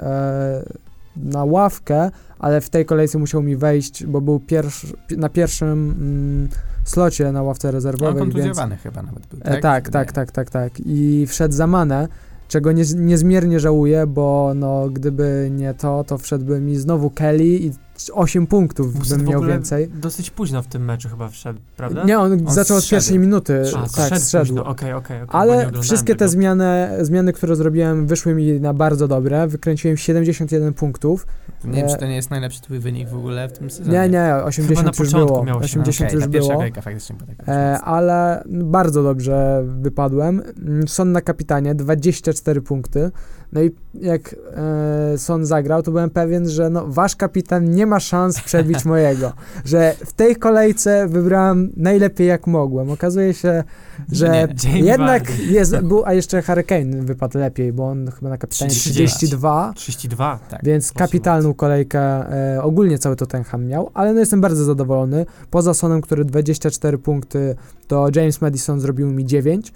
na 1.16 1.44
ławkę, 1.44 2.10
ale 2.38 2.60
w 2.60 2.70
tej 2.70 2.84
kolejce 2.84 3.18
musiał 3.18 3.42
mi 3.42 3.56
wejść, 3.56 4.06
bo 4.06 4.20
był 4.20 4.40
pierwszy, 4.40 4.86
na 5.16 5.28
pierwszym 5.28 5.68
mm, 5.68 6.48
slocie 6.90 7.32
na 7.32 7.42
ławce 7.42 7.68
No, 7.68 7.72
rezerwowej, 7.72 8.14
więc 8.14 8.34
kontuzjowany 8.34 8.76
chyba 8.76 9.02
nawet 9.02 9.26
był, 9.26 9.40
E, 9.42 9.50
tak? 9.50 9.62
tak, 9.62 9.88
tak, 9.90 10.12
tak, 10.12 10.32
tak, 10.32 10.50
tak. 10.50 10.72
I 10.86 11.26
wszedł 11.26 11.54
za 11.54 11.66
Manę, 11.66 12.08
czego 12.48 12.72
nie, 12.72 12.84
niezmiernie 12.96 13.60
żałuję, 13.60 14.06
bo 14.06 14.52
no, 14.54 14.88
gdyby 14.92 15.48
nie 15.52 15.74
to, 15.74 16.04
to 16.04 16.18
wszedłby 16.18 16.60
mi 16.60 16.76
znowu 16.76 17.10
Kelly 17.10 17.44
i 17.46 17.72
8 18.14 18.46
punktów 18.46 19.08
bym 19.08 19.24
miał 19.26 19.42
więcej. 19.42 19.88
Dosyć 19.88 20.30
późno 20.30 20.62
w 20.62 20.66
tym 20.66 20.84
meczu 20.84 21.08
chyba 21.08 21.28
wszedł, 21.28 21.60
prawda? 21.76 22.04
Nie, 22.04 22.18
on, 22.18 22.32
On 22.32 22.54
zaczął 22.54 22.76
od 22.76 22.88
pierwszej 22.88 23.18
minuty, 23.18 23.62
A, 23.76 23.80
tak, 23.80 23.88
zszedł 24.06 24.20
zszedł. 24.20 24.46
późno, 24.46 24.64
okej, 24.64 24.92
okej. 24.92 25.22
okej, 25.22 25.26
bo 25.26 25.32
nie 25.32 25.40
Ale 25.40 25.82
wszystkie 25.82 26.14
te 26.14 26.28
zmiany, 26.28 26.88
zmiany, 27.00 27.32
które 27.32 27.56
zrobiłem, 27.56 28.06
wyszły 28.06 28.34
mi 28.34 28.60
na 28.60 28.74
bardzo 28.74 29.08
dobre. 29.08 29.46
Wykręciłem 29.46 29.96
71 29.96 30.74
punktów. 30.74 31.26
Nie 31.64 31.72
wiem, 31.72 31.86
E, 31.86 31.88
czy 31.92 31.96
to 31.98 32.06
nie 32.06 32.16
jest 32.16 32.30
najlepszy 32.30 32.60
twój 32.62 32.78
wynik 32.78 33.08
w 33.08 33.16
ogóle 33.16 33.48
w 33.48 33.52
tym 33.58 33.70
sezonie. 33.70 33.98
Nie, 33.98 34.08
nie, 34.08 34.18
Chyba 34.18 34.44
80 34.44 34.84
na 34.84 34.88
już 34.90 34.96
początku 34.98 35.32
było. 35.34 35.44
miało 35.44 35.60
się- 35.60 35.64
80 35.64 36.10
Okej, 36.10 36.20
już 36.20 36.28
było. 36.28 36.48
kolejka 36.56 36.80
faktycznie 36.80 37.16
E, 37.48 37.80
ale 37.80 38.44
bardzo 38.50 39.02
dobrze 39.02 39.64
wypadłem. 39.80 40.42
Mm, 40.66 40.88
Son 40.88 41.12
na 41.12 41.20
kapitanie, 41.20 41.74
24 41.74 42.60
punkty. 42.62 43.10
No 43.52 43.62
i 43.62 43.70
jak 43.94 44.36
e, 44.56 45.18
Son 45.18 45.46
zagrał, 45.46 45.82
to 45.82 45.90
byłem 45.90 46.10
pewien, 46.10 46.48
że 46.48 46.70
no, 46.70 46.84
wasz 46.88 47.16
kapitan 47.16 47.70
nie 47.70 47.86
ma 47.86 47.89
szans 47.98 48.40
przebić 48.40 48.84
mojego. 48.84 49.32
Że 49.64 49.94
w 50.06 50.12
tej 50.12 50.36
kolejce 50.36 51.08
wybrałem 51.08 51.72
najlepiej 51.76 52.28
jak 52.28 52.46
mogłem. 52.46 52.90
Okazuje 52.90 53.34
się, 53.34 53.64
że 54.12 54.48
Nie. 54.74 54.80
Jednak 54.80 55.38
jest, 55.38 55.76
był, 55.76 56.04
a 56.06 56.12
jeszcze 56.12 56.42
Hurricane 56.42 57.02
wypadł 57.02 57.38
lepiej, 57.38 57.72
bo 57.72 57.88
on 57.88 58.10
chyba 58.10 58.30
na 58.30 58.38
kapitanie 58.38 58.70
32. 58.70 59.06
32. 59.06 59.72
32. 59.76 60.38
Tak. 60.50 60.60
Więc 60.64 60.92
kapitalną 60.92 61.54
kolejkę 61.54 62.00
e, 62.00 62.62
ogólnie 62.62 62.98
cały 62.98 63.16
Tottenham 63.16 63.66
miał, 63.66 63.90
ale 63.94 64.12
no 64.12 64.20
jestem 64.20 64.40
bardzo 64.40 64.64
zadowolony. 64.64 65.26
Poza 65.50 65.74
Sonem, 65.74 66.00
który 66.00 66.24
24 66.24 66.98
punkty, 66.98 67.56
to 67.88 68.08
James 68.14 68.40
Madison 68.40 68.80
zrobił 68.80 69.10
mi 69.10 69.26
9, 69.26 69.72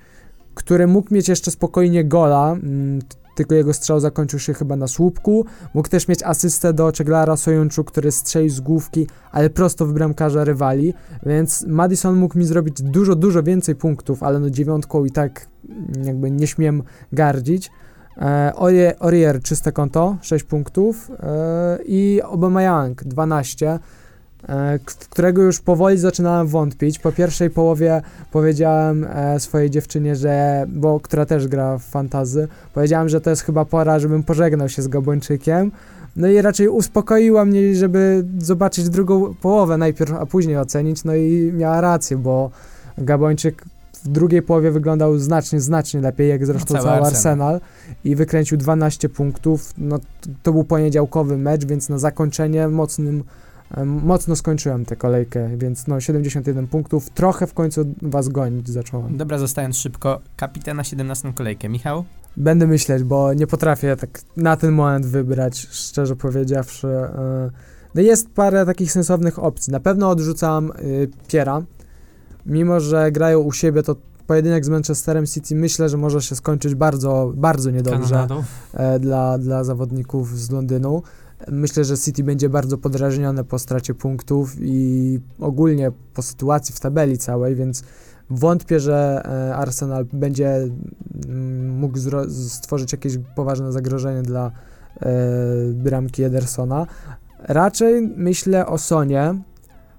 który 0.55 0.87
mógł 0.87 1.15
mieć 1.15 1.29
jeszcze 1.29 1.51
spokojnie 1.51 2.05
gola, 2.05 2.53
mm, 2.53 3.01
tylko 3.35 3.55
jego 3.55 3.73
strzał 3.73 4.01
zakończył 4.01 4.39
się 4.39 4.55
chyba 4.55 4.77
na 4.77 4.87
słupku. 4.89 5.47
Mógł 5.75 5.89
też 5.89 6.09
mieć 6.09 6.23
asystę 6.23 6.73
do 6.73 6.93
Czeglara 6.93 7.37
Sojunczu, 7.37 7.85
który 7.85 8.13
strzelił 8.13 8.51
z 8.51 8.61
główki, 8.61 9.07
ale 9.33 9.51
prosto 9.51 9.87
w 9.87 9.93
bramkarza 9.93 10.45
rywali, 10.45 10.95
więc 11.27 11.67
Madison 11.69 12.17
mógł 12.17 12.39
mi 12.39 12.45
zrobić 12.45 12.83
dużo, 12.83 13.15
dużo 13.15 13.43
więcej 13.43 13.75
punktów, 13.75 14.23
ale 14.23 14.41
no 14.41 14.51
dziewiątką 14.51 15.05
i 15.05 15.11
tak 15.11 15.47
jakby 16.05 16.31
nie 16.31 16.47
śmiem 16.47 16.83
gardzić. 17.13 17.71
E, 18.17 18.53
Orie- 18.57 18.95
Orier 18.99 19.43
czyste 19.43 19.73
konto, 19.73 20.17
6 20.23 20.45
punktów 20.45 21.11
e, 21.21 21.79
i 21.87 22.21
12, 22.37 23.67
e, 23.67 23.79
k- 23.79 23.79
w 23.79 23.79
którego 24.85 25.43
już 25.43 25.61
powoli 25.61 25.99
zaczynałem 25.99 26.47
wątpić. 26.47 26.99
Po 26.99 27.13
pierwszej 27.13 27.51
połowie 27.51 28.03
powiedziałem 28.33 29.07
e, 29.11 29.41
swojej 29.41 29.71
dziewczynie, 29.71 30.17
że, 30.17 30.67
bo 30.69 31.01
która 31.01 31.27
też 31.27 31.49
gra 31.49 31.79
w 31.79 31.83
fantazy, 31.83 32.49
powiedziałem, 32.75 33.09
że 33.09 33.21
to 33.21 33.31
jest 33.31 33.43
chyba 33.43 33.65
pora, 33.65 33.99
żebym 33.99 34.23
pożegnał 34.23 34.69
się 34.69 34.83
z 34.83 34.89
Gabończykiem. 34.89 35.71
No 36.17 36.29
i 36.29 36.43
raczej 36.43 36.69
uspokoiła 36.69 37.45
mnie, 37.45 37.75
żeby 37.75 38.25
zobaczyć 38.39 38.89
drugą 38.89 39.35
połowę 39.35 39.77
najpierw, 39.77 40.13
a 40.13 40.27
później 40.27 40.57
ocenić. 40.59 41.05
No 41.05 41.15
i 41.15 41.53
miała 41.55 41.81
rację, 41.81 42.17
bo 42.17 42.51
Gabończyk 42.99 43.65
w 44.05 44.09
drugiej 44.09 44.43
połowie 44.43 44.71
wyglądał 44.71 45.19
znacznie, 45.19 45.61
znacznie 45.61 46.01
lepiej, 46.01 46.29
jak 46.29 46.47
zresztą 46.47 46.75
No, 46.75 46.83
cały 46.83 46.97
cały 46.97 47.07
Arsenal. 47.07 47.61
I 48.05 48.17
wykręcił 48.17 48.59
12 48.59 49.09
punktów. 49.09 49.73
No, 49.79 49.99
t- 49.99 50.05
to 50.43 50.53
był 50.53 50.65
poniedziałkowy 50.65 51.39
mecz, 51.39 51.65
więc 51.65 51.89
na 51.89 51.99
zakończenie 51.99 52.69
mocnym, 52.69 53.25
mocno 53.85 54.37
skończyłem 54.37 54.85
tę 54.85 54.97
kolejkę, 54.97 55.57
więc 55.57 55.87
no 55.87 56.01
71 56.01 56.67
punktów. 56.67 57.11
Trochę 57.11 57.47
w 57.47 57.55
końcu 57.55 57.85
was 58.03 58.29
gonić 58.29 58.69
zacząłem. 58.71 59.17
Dobra, 59.17 59.39
zostając 59.39 59.77
szybko, 59.77 60.21
kapitan 60.37 60.77
na 60.77 60.85
17 60.85 61.33
kolejkę. 61.33 61.69
Michał? 61.69 62.05
Będę 62.37 62.67
myśleć, 62.67 63.03
bo 63.05 63.35
nie 63.35 63.47
potrafię 63.47 63.97
tak 63.97 64.21
na 64.37 64.57
ten 64.57 64.73
moment 64.73 65.07
wybrać, 65.07 65.59
szczerze 65.71 66.17
powiedziawszy. 66.17 66.89
e, 66.89 67.51
No 67.95 68.01
jest 68.03 68.31
parę 68.31 68.67
takich 68.67 68.93
sensownych 68.93 69.39
opcji. 69.39 69.73
Na 69.73 69.81
pewno 69.81 70.09
odrzucam 70.11 70.71
y, 70.79 71.09
Piera. 71.29 71.63
Mimo, 72.47 72.81
że 72.81 73.13
grają 73.13 73.41
u 73.41 73.53
siebie, 73.53 73.83
to 73.83 73.97
pojedynek 74.27 74.65
z 74.65 74.69
Manchesterem 74.69 75.27
City 75.27 75.55
myślę, 75.55 75.89
że 75.89 75.97
może 75.97 76.23
się 76.23 76.37
skończyć 76.37 76.75
bardzo, 76.75 77.33
bardzo 77.37 77.71
niedobrze 77.71 78.15
Kanadą. 78.15 78.43
e, 78.75 78.99
dla, 78.99 79.39
dla 79.39 79.65
zawodników 79.65 80.39
z 80.39 80.51
Londynu. 80.51 81.03
Myślę, 81.49 81.85
że 81.85 81.99
City 81.99 82.25
będzie 82.25 82.49
bardzo 82.49 82.79
podrażnione 82.79 83.45
po 83.45 83.59
stracie 83.59 83.95
punktów 83.95 84.57
i 84.61 85.21
ogólnie 85.39 85.93
po 86.15 86.23
sytuacji 86.23 86.75
w 86.75 86.81
tabeli 86.81 87.19
całej, 87.19 87.55
więc 87.55 87.83
wątpię, 88.31 88.81
że 88.81 89.23
e, 89.25 89.57
Arsenal 89.57 90.07
będzie 90.13 90.69
mm, 91.27 91.79
mógł 91.79 91.99
stworzyć 92.29 92.93
jakieś 92.93 93.19
poważne 93.37 93.73
zagrożenie 93.73 94.23
dla 94.23 94.51
e, 95.01 95.13
bramki 95.73 96.23
Edersona. 96.23 96.87
Raczej 97.39 98.13
myślę 98.17 98.67
o 98.67 98.79
Sonie, 98.79 99.35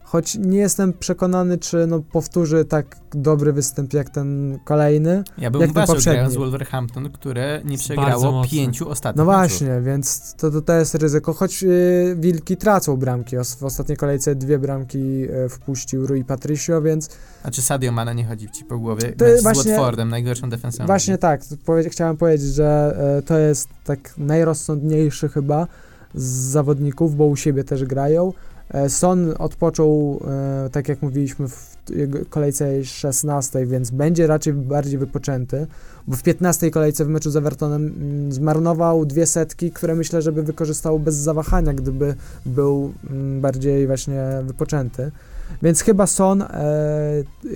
choć 0.06 0.36
nie 0.36 0.58
jestem 0.58 0.94
przekonany, 0.94 1.58
czy 1.58 1.88
no, 1.88 2.00
powtórzy 2.12 2.66
tak 2.66 2.96
dobry 3.12 3.54
występ 3.54 3.94
jak 3.94 4.10
ten 4.10 4.60
kolejny. 4.66 5.24
Ja 5.38 5.52
bym 5.52 5.62
Jak 5.62 5.74
ten 5.74 5.86
poprzedni. 5.86 6.34
z 6.34 6.36
Wolverhampton, 6.36 7.10
które 7.12 7.62
nie 7.66 7.78
przegrało 7.78 8.44
pięciu 8.52 8.90
ostatnich 8.90 9.26
No 9.26 9.32
meczów. 9.32 9.50
właśnie, 9.60 9.82
więc 9.82 10.36
to, 10.38 10.52
to, 10.52 10.62
to 10.62 10.74
jest 10.74 10.96
ryzyko, 10.96 11.34
choć 11.34 11.64
y, 11.64 12.16
Wilki 12.20 12.58
tracą 12.58 12.98
bramki. 12.98 13.38
Os- 13.38 13.56
W 13.56 13.64
ostatniej 13.64 13.98
kolejce 13.98 14.36
dwie 14.36 14.60
bramki 14.60 14.98
y, 15.46 15.50
wpuścił 15.50 16.08
Rui 16.08 16.24
Patricio, 16.24 16.82
więc 16.82 17.10
Znaczy 17.42 17.62
Sadio 17.62 17.92
Mana 17.92 18.14
nie 18.14 18.26
chodzi 18.26 18.52
ci 18.52 18.66
po 18.66 18.80
głowie. 18.80 19.12
To 19.14 19.26
Mecz 19.26 19.40
z 19.40 19.44
właśnie- 19.44 19.72
Watfordem, 19.72 20.10
najgorszą 20.10 20.50
defensywą. 20.50 20.86
właśnie 20.86 21.18
tak, 21.18 21.42
powie- 21.66 21.90
chciałem 21.90 22.18
powiedzieć, 22.18 22.48
że 22.54 22.98
y, 23.20 23.22
to 23.24 23.38
jest 23.38 23.70
tak 23.84 24.14
najrozsądniejszy 24.18 25.30
chyba 25.30 25.68
z 26.14 26.24
zawodników, 26.26 27.16
bo 27.16 27.26
u 27.26 27.36
siebie 27.36 27.64
też 27.64 27.86
grają. 27.86 28.34
E, 28.70 28.90
Son 28.90 29.34
odpoczął, 29.40 30.20
e, 30.66 30.70
tak 30.70 30.90
jak 30.90 31.02
mówiliśmy, 31.02 31.48
w 31.48 31.76
kolejce 32.30 32.86
16, 32.86 33.66
więc 33.66 33.92
będzie 33.92 34.28
raczej 34.28 34.54
bardziej 34.54 34.98
wypoczęty, 34.98 35.68
bo 36.08 36.16
w 36.16 36.24
15 36.24 36.72
kolejce 36.72 37.06
w 37.06 37.10
meczu 37.10 37.32
z 37.32 37.36
Evertonem 37.36 37.94
mm, 37.98 38.32
zmarnował 38.32 39.06
dwie 39.06 39.26
setki, 39.26 39.72
które 39.72 39.96
myślę, 39.96 40.22
żeby 40.22 40.44
wykorzystał 40.44 41.00
bez 41.00 41.16
zawahania, 41.16 41.74
gdyby 41.74 42.16
był 42.46 42.94
mm, 43.10 43.42
bardziej 43.42 43.88
właśnie 43.88 44.24
wypoczęty. 44.44 45.12
Więc 45.62 45.82
chyba 45.82 46.08
Son, 46.08 46.42
e, 46.42 46.48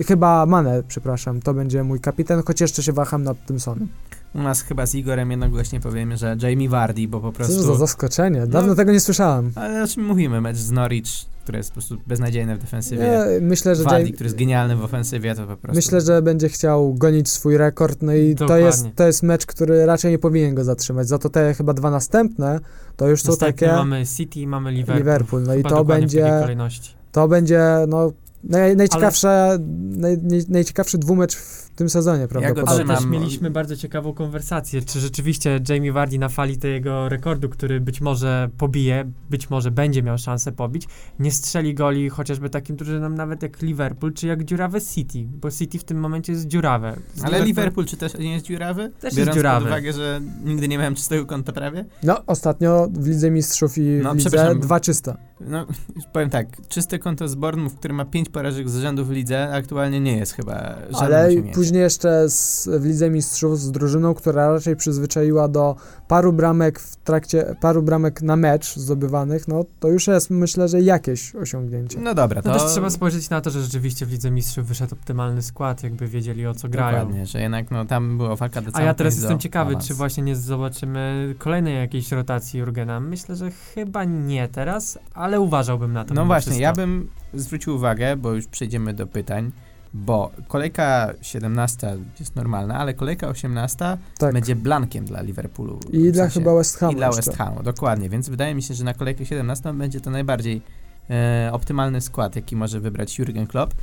chyba 0.06 0.46
Mane, 0.46 0.82
przepraszam, 0.88 1.40
to 1.40 1.54
będzie 1.54 1.82
mój 1.82 2.00
kapitan, 2.00 2.42
choć 2.46 2.60
jeszcze 2.60 2.82
się 2.82 2.92
waham 2.92 3.22
nad 3.22 3.46
tym 3.46 3.60
Sonem. 3.60 3.88
U 4.34 4.42
nas 4.42 4.62
chyba 4.62 4.86
z 4.86 4.94
Igorem 4.94 5.30
jednogłośnie 5.30 5.80
powiemy, 5.80 6.16
że 6.16 6.36
Jamie 6.42 6.68
Vardy, 6.68 7.08
bo 7.08 7.20
po 7.20 7.32
Co 7.32 7.44
za 7.44 7.54
prostu... 7.54 7.76
zaskoczenie, 7.76 8.46
dawno 8.46 8.68
No. 8.68 8.74
tego 8.74 8.92
nie 8.92 9.00
słyszałem. 9.00 9.52
Ale 9.54 9.82
o 9.84 9.86
czym 9.86 10.04
mówimy? 10.04 10.40
Mecz 10.40 10.56
z 10.56 10.70
Norwich, 10.70 11.04
który 11.42 11.58
jest 11.58 11.70
po 11.70 11.74
prostu 11.74 11.96
beznadziejny 12.06 12.56
w 12.56 12.58
defensywie. 12.58 13.02
Nie, 13.02 13.40
myślę, 13.40 13.76
że 13.76 13.82
Vardy, 13.84 14.12
który 14.12 14.26
jest 14.26 14.36
genialny 14.38 14.76
w 14.76 14.84
ofensywie, 14.84 15.34
to 15.34 15.46
po 15.46 15.56
prostu... 15.56 15.76
Myślę, 15.76 16.00
że 16.00 16.22
będzie 16.22 16.48
chciał 16.48 16.94
gonić 16.94 17.28
swój 17.28 17.56
rekord, 17.56 18.02
no 18.02 18.14
i 18.14 18.34
to 18.34 18.56
jest, 18.56 18.86
to 18.94 19.06
jest 19.06 19.22
mecz, 19.22 19.46
który 19.46 19.86
raczej 19.86 20.10
nie 20.10 20.18
powinien 20.18 20.54
go 20.54 20.64
zatrzymać. 20.64 21.08
Za 21.08 21.18
to 21.18 21.28
te 21.30 21.54
chyba 21.54 21.72
dwa 21.74 21.90
następne, 21.90 22.60
to 22.96 23.08
już 23.08 23.22
są 23.22 23.36
takie 23.36 23.66
mamy 23.66 24.06
City 24.16 24.40
i 24.40 24.46
mamy 24.46 24.72
Liverpool. 24.72 24.98
Liverpool. 24.98 25.42
No 25.42 25.54
i 25.54 25.56
Chyba 25.56 25.68
to 25.70 25.84
w 25.84 25.88
takiej 25.88 26.00
będzie, 26.00 26.38
kolejności. 26.40 26.94
to 27.12 27.28
będzie, 27.28 27.62
no, 27.88 28.12
naj, 28.44 28.76
najciekawsze, 28.76 29.58
naj, 29.80 30.18
naj, 30.18 30.40
najciekawszy 30.48 30.98
dwumecz 30.98 31.36
w 31.36 31.70
tym 31.70 31.90
sezonie, 31.90 32.28
prawdopodobnie. 32.28 32.84
Ale 32.84 32.96
też 32.96 33.06
mieliśmy 33.06 33.50
bardzo 33.50 33.76
ciekawą 33.76 34.12
konwersację, 34.14 34.82
czy 34.82 35.00
rzeczywiście 35.00 35.60
Jamie 35.68 35.92
Vardy 35.92 36.18
na 36.18 36.28
fali 36.28 36.58
tego 36.58 37.08
rekordu, 37.08 37.48
który 37.48 37.80
być 37.80 38.00
może 38.00 38.50
pobije, 38.58 39.10
być 39.30 39.50
może 39.50 39.70
będzie 39.70 40.02
miał 40.02 40.18
szansę 40.18 40.52
pobić, 40.52 40.86
nie 41.18 41.32
strzeli 41.32 41.74
goli 41.74 42.08
chociażby 42.08 42.50
takim 42.50 42.76
drużynom 42.76 43.14
nawet 43.14 43.42
jak 43.42 43.62
Liverpool, 43.62 44.12
czy 44.12 44.26
jak 44.26 44.44
dziurawe 44.44 44.80
City, 44.80 45.28
bo 45.40 45.50
City 45.50 45.78
w 45.78 45.84
tym 45.84 45.98
momencie 45.98 46.32
jest 46.32 46.46
dziurawe. 46.46 46.96
Z 47.14 47.24
Ale 47.24 47.44
Liverpool 47.44 47.86
czy 47.86 47.96
też 47.96 48.14
nie 48.18 48.32
jest 48.32 48.46
dziurawy? 48.46 48.92
jest 49.02 49.16
Biorąc 49.16 49.36
dziurawy. 49.36 49.60
pod 49.60 49.68
uwagę, 49.68 49.92
że 49.92 50.20
nigdy 50.44 50.68
nie 50.68 50.78
miałem 50.78 50.94
czystego 50.94 51.26
konta 51.26 51.52
prawie? 51.52 51.84
No, 52.02 52.26
ostatnio 52.26 52.88
w 52.92 53.06
Lidze 53.06 53.30
Mistrzów 53.30 53.78
i 53.78 54.00
No, 54.02 54.14
w 54.14 54.16
Lidze 54.16 54.54
dwa 54.54 54.80
czyste. 54.80 55.16
No, 55.40 55.66
powiem 56.12 56.30
tak, 56.30 56.68
czyste 56.68 56.98
konto 56.98 57.28
z 57.28 57.34
Bournemouth, 57.34 57.74
który 57.76 57.94
ma 57.94 58.04
pięć 58.04 58.28
porażek 58.32 58.70
z 58.70 58.76
rzędu 58.76 59.04
w 59.04 59.10
lidze, 59.10 59.52
aktualnie 59.52 60.00
nie 60.00 60.16
jest 60.16 60.32
chyba 60.32 60.54
żadnym 60.90 61.00
Ale 61.00 61.28
później 61.54 61.82
jeszcze 61.82 62.28
z, 62.28 62.68
w 62.80 62.84
Lidze 62.84 63.10
Mistrzów 63.10 63.60
z 63.60 63.70
drużyną, 63.70 64.14
która 64.14 64.52
raczej 64.52 64.76
przyzwyczaiła 64.76 65.48
do 65.48 65.76
paru 66.08 66.32
bramek 66.32 66.80
w 66.80 66.96
trakcie, 66.96 67.56
paru 67.60 67.82
bramek 67.82 68.22
na 68.22 68.36
mecz 68.36 68.76
zdobywanych, 68.76 69.48
no 69.48 69.64
to 69.80 69.88
już 69.88 70.06
jest 70.06 70.30
myślę, 70.30 70.68
że 70.68 70.80
jakieś 70.80 71.34
osiągnięcie. 71.34 71.98
No 72.00 72.14
dobra, 72.14 72.42
to... 72.42 72.48
No 72.48 72.58
też 72.58 72.72
trzeba 72.72 72.90
spojrzeć 72.90 73.30
na 73.30 73.40
to, 73.40 73.50
że 73.50 73.62
rzeczywiście 73.62 74.06
w 74.06 74.10
Lidze 74.10 74.30
Mistrzów 74.30 74.66
wyszedł 74.66 74.94
optymalny 74.94 75.42
skład, 75.42 75.82
jakby 75.82 76.06
wiedzieli 76.06 76.46
o 76.46 76.54
co 76.54 76.68
grają. 76.68 76.98
Dokładnie, 76.98 77.26
że 77.26 77.40
jednak 77.40 77.70
no, 77.70 77.84
tam 77.84 78.16
była 78.16 78.36
walka 78.36 78.62
do 78.62 78.70
A 78.72 78.82
ja 78.82 78.94
teraz 78.94 79.16
jestem 79.16 79.38
ciekawy, 79.38 79.76
czy 79.76 79.94
właśnie 79.94 80.22
nie 80.22 80.36
zobaczymy 80.36 81.34
kolejnej 81.38 81.76
jakiejś 81.76 82.12
rotacji 82.12 82.60
Jurgena. 82.60 83.00
Myślę, 83.00 83.36
że 83.36 83.50
chyba 83.50 84.04
nie 84.04 84.48
teraz, 84.48 84.98
ale 85.14 85.40
uważałbym 85.40 85.92
na 85.92 86.04
to. 86.04 86.14
No 86.14 86.26
właśnie, 86.26 86.52
wszystko. 86.52 86.62
ja 86.62 86.72
bym 86.72 87.08
zwrócił 87.34 87.74
uwagę, 87.74 88.16
bo 88.16 88.32
już 88.32 88.46
przejdziemy 88.46 88.94
do 88.94 89.06
pytań, 89.06 89.50
bo 89.94 90.30
kolejka 90.48 91.10
17 91.22 91.96
jest 92.20 92.36
normalna, 92.36 92.78
ale 92.78 92.94
kolejka 92.94 93.28
18 93.28 93.98
Tak. 94.18 94.32
będzie 94.34 94.56
blankiem 94.56 95.04
dla 95.04 95.22
Liverpoolu. 95.22 95.80
I 95.92 96.08
w 96.08 96.12
dla 96.12 96.24
sensie- 96.24 96.40
chyba 96.40 96.54
West 96.54 96.78
Hamu 96.78 96.92
I 96.92 96.96
dla. 96.96 97.10
West 97.12 97.36
Hamu, 97.36 97.62
dokładnie, 97.62 98.08
więc 98.08 98.28
wydaje 98.28 98.54
mi 98.54 98.62
się, 98.62 98.74
że 98.74 98.84
na 98.84 98.94
kolejkę 98.94 99.26
17 99.26 99.72
będzie 99.78 100.00
to 100.00 100.10
najbardziej 100.10 100.62
e, 101.10 101.50
optymalny 101.52 102.00
skład, 102.00 102.36
jaki 102.36 102.56
może 102.56 102.80
wybrać 102.80 103.18
Jurgen 103.18 103.46
Klopp. 103.46 103.74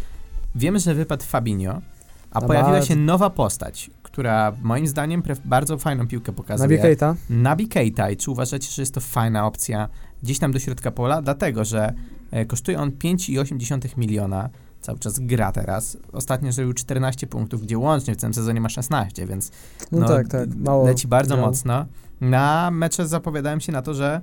Wiemy, 0.55 0.79
że 0.79 0.93
wypadł 0.93 1.23
Fabinho, 1.23 1.81
a 2.31 2.39
No 2.39 2.47
pojawiła 2.47 2.81
się 2.81 2.95
nowa 2.95 3.29
postać, 3.29 3.91
która 4.17 4.53
moim 4.61 4.87
zdaniem 4.87 5.23
bardzo 5.45 5.77
fajną 5.77 6.07
piłkę 6.07 6.31
pokazuje. 6.31 6.69
Nabi 6.69 6.81
Keita? 6.81 7.15
Nabi 7.29 7.67
Keita. 7.67 8.09
I 8.09 8.17
czy 8.17 8.31
uważacie, 8.31 8.71
że 8.71 8.81
jest 8.81 8.93
to 8.93 9.01
fajna 9.01 9.45
opcja 9.45 9.89
gdzieś 10.23 10.39
tam 10.39 10.51
do 10.51 10.59
środka 10.59 10.91
pola? 10.91 11.21
Dlatego, 11.21 11.65
że 11.65 11.93
e, 12.31 12.45
kosztuje 12.45 12.79
on 12.79 12.91
5,8 12.91 13.97
miliona. 13.97 14.49
Cały 14.81 14.99
czas 14.99 15.19
gra 15.19 15.51
teraz. 15.51 15.97
Ostatnio 16.11 16.51
zrobił 16.51 16.73
14 16.73 17.27
punktów, 17.27 17.61
gdzie 17.61 17.77
łącznie 17.77 18.13
w 18.13 18.17
tym 18.17 18.33
sezonie 18.33 18.61
ma 18.61 18.69
16, 18.69 19.25
więc 19.27 19.51
No, 19.91 19.99
no, 19.99 20.07
tak, 20.07 20.27
tak. 20.27 20.55
Mało 20.55 20.85
leci 20.85 21.07
bardzo 21.07 21.35
grał. 21.35 21.47
mocno. 21.47 21.85
Na 22.21 22.71
mecze 22.71 23.07
zapowiadałem 23.07 23.59
się 23.59 23.71
na 23.71 23.81
to, 23.81 23.93
że 23.93 24.21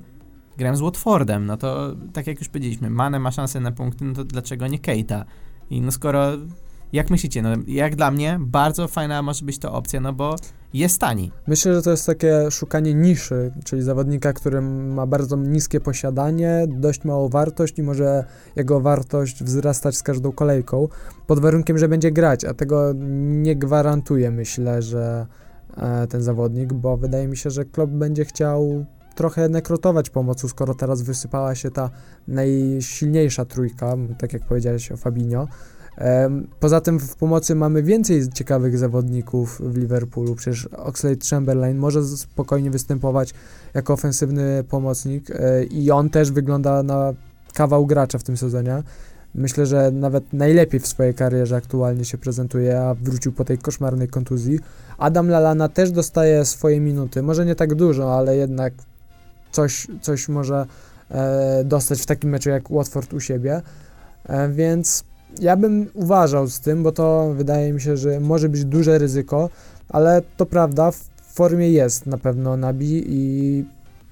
grałem 0.58 0.76
z 0.76 0.80
Watfordem, 0.80 1.46
no 1.46 1.56
to 1.56 1.94
tak 2.12 2.26
jak 2.26 2.38
już 2.38 2.48
powiedzieliśmy, 2.48 2.90
Mane 2.90 3.18
ma 3.18 3.30
szansę 3.30 3.60
na 3.60 3.72
punkty, 3.72 4.04
no 4.04 4.14
to 4.14 4.24
dlaczego 4.24 4.66
nie 4.66 4.78
Keita? 4.78 5.24
I 5.70 5.80
no 5.80 5.92
skoro, 5.92 6.32
jak 6.94 7.10
myślicie, 7.10 7.42
no 7.42 7.48
jak 7.66 7.96
dla 7.96 8.10
mnie, 8.10 8.38
bardzo 8.40 8.88
fajna 8.88 9.22
może 9.22 9.44
być 9.44 9.58
to 9.58 9.72
opcja, 9.72 10.00
no 10.00 10.12
bo 10.12 10.36
jest 10.74 11.00
tani. 11.00 11.30
Myślę, 11.46 11.74
że 11.74 11.82
to 11.82 11.90
jest 11.90 12.06
takie 12.06 12.50
szukanie 12.50 12.94
niszy, 12.94 13.52
czyli 13.64 13.82
zawodnika, 13.82 14.32
który 14.32 14.60
ma 14.60 15.06
bardzo 15.06 15.36
niskie 15.36 15.80
posiadanie, 15.80 16.66
dość 16.68 17.04
małą 17.04 17.28
wartość 17.28 17.78
i 17.78 17.82
może 17.82 18.24
jego 18.56 18.80
wartość 18.80 19.44
wzrastać 19.44 19.96
z 19.96 20.02
każdą 20.02 20.32
kolejką, 20.32 20.88
pod 21.26 21.40
warunkiem, 21.40 21.78
że 21.78 21.88
będzie 21.88 22.10
grać, 22.10 22.44
a 22.44 22.54
tego 22.54 22.92
nie 23.42 23.56
gwarantuje, 23.56 24.30
myślę, 24.30 24.82
że 24.82 25.26
e, 25.76 26.06
ten 26.06 26.22
zawodnik, 26.22 26.72
bo 26.72 26.96
wydaje 26.96 27.28
mi 27.28 27.36
się, 27.36 27.50
że 27.50 27.64
klub 27.64 27.90
będzie 27.90 28.24
chciał 28.24 28.86
trochę 29.14 29.42
jednak 29.42 29.68
rotować 29.68 30.10
pomocą, 30.10 30.48
skoro 30.48 30.74
teraz 30.74 31.02
wysypała 31.02 31.54
się 31.54 31.70
ta 31.70 31.90
najsilniejsza 32.28 33.44
trójka, 33.44 33.96
tak 34.18 34.32
jak 34.32 34.44
powiedziałeś 34.44 34.92
o 34.92 34.96
Fabinho. 34.96 35.48
Poza 36.60 36.80
tym 36.80 37.00
w 37.00 37.16
pomocy 37.16 37.54
mamy 37.54 37.82
więcej 37.82 38.28
ciekawych 38.28 38.78
zawodników 38.78 39.60
w 39.64 39.76
Liverpoolu. 39.76 40.34
Przecież 40.34 40.66
Oxlade 40.66 41.26
Chamberlain 41.30 41.78
może 41.78 42.04
spokojnie 42.04 42.70
występować 42.70 43.34
jako 43.74 43.92
ofensywny 43.92 44.64
pomocnik 44.68 45.30
e, 45.30 45.64
i 45.64 45.90
on 45.90 46.10
też 46.10 46.30
wygląda 46.30 46.82
na 46.82 47.12
kawał 47.54 47.86
gracza 47.86 48.18
w 48.18 48.22
tym 48.22 48.36
sezonie. 48.36 48.82
Myślę, 49.34 49.66
że 49.66 49.90
nawet 49.90 50.32
najlepiej 50.32 50.80
w 50.80 50.86
swojej 50.86 51.14
karierze 51.14 51.56
aktualnie 51.56 52.04
się 52.04 52.18
prezentuje, 52.18 52.80
a 52.80 52.94
wrócił 52.94 53.32
po 53.32 53.44
tej 53.44 53.58
koszmarnej 53.58 54.08
kontuzji. 54.08 54.60
Adam 54.98 55.28
Lalana 55.28 55.68
też 55.68 55.90
dostaje 55.90 56.44
swoje 56.44 56.80
minuty. 56.80 57.22
Może 57.22 57.46
nie 57.46 57.54
tak 57.54 57.74
dużo, 57.74 58.18
ale 58.18 58.36
jednak 58.36 58.72
coś, 59.52 59.86
coś 60.02 60.28
może 60.28 60.66
e, 61.10 61.64
dostać 61.64 62.02
w 62.02 62.06
takim 62.06 62.30
meczu 62.30 62.50
jak 62.50 62.70
Watford 62.70 63.12
u 63.12 63.20
siebie. 63.20 63.62
E, 64.24 64.48
więc 64.48 65.04
ja 65.40 65.56
bym 65.56 65.86
uważał 65.94 66.48
z 66.48 66.60
tym, 66.60 66.82
bo 66.82 66.92
to 66.92 67.34
wydaje 67.36 67.72
mi 67.72 67.80
się, 67.80 67.96
że 67.96 68.20
może 68.20 68.48
być 68.48 68.64
duże 68.64 68.98
ryzyko, 68.98 69.50
ale 69.88 70.22
to 70.36 70.46
prawda, 70.46 70.90
w 70.90 71.08
formie 71.34 71.70
jest 71.70 72.06
na 72.06 72.18
pewno 72.18 72.56
Nabi 72.56 73.04
i 73.06 73.64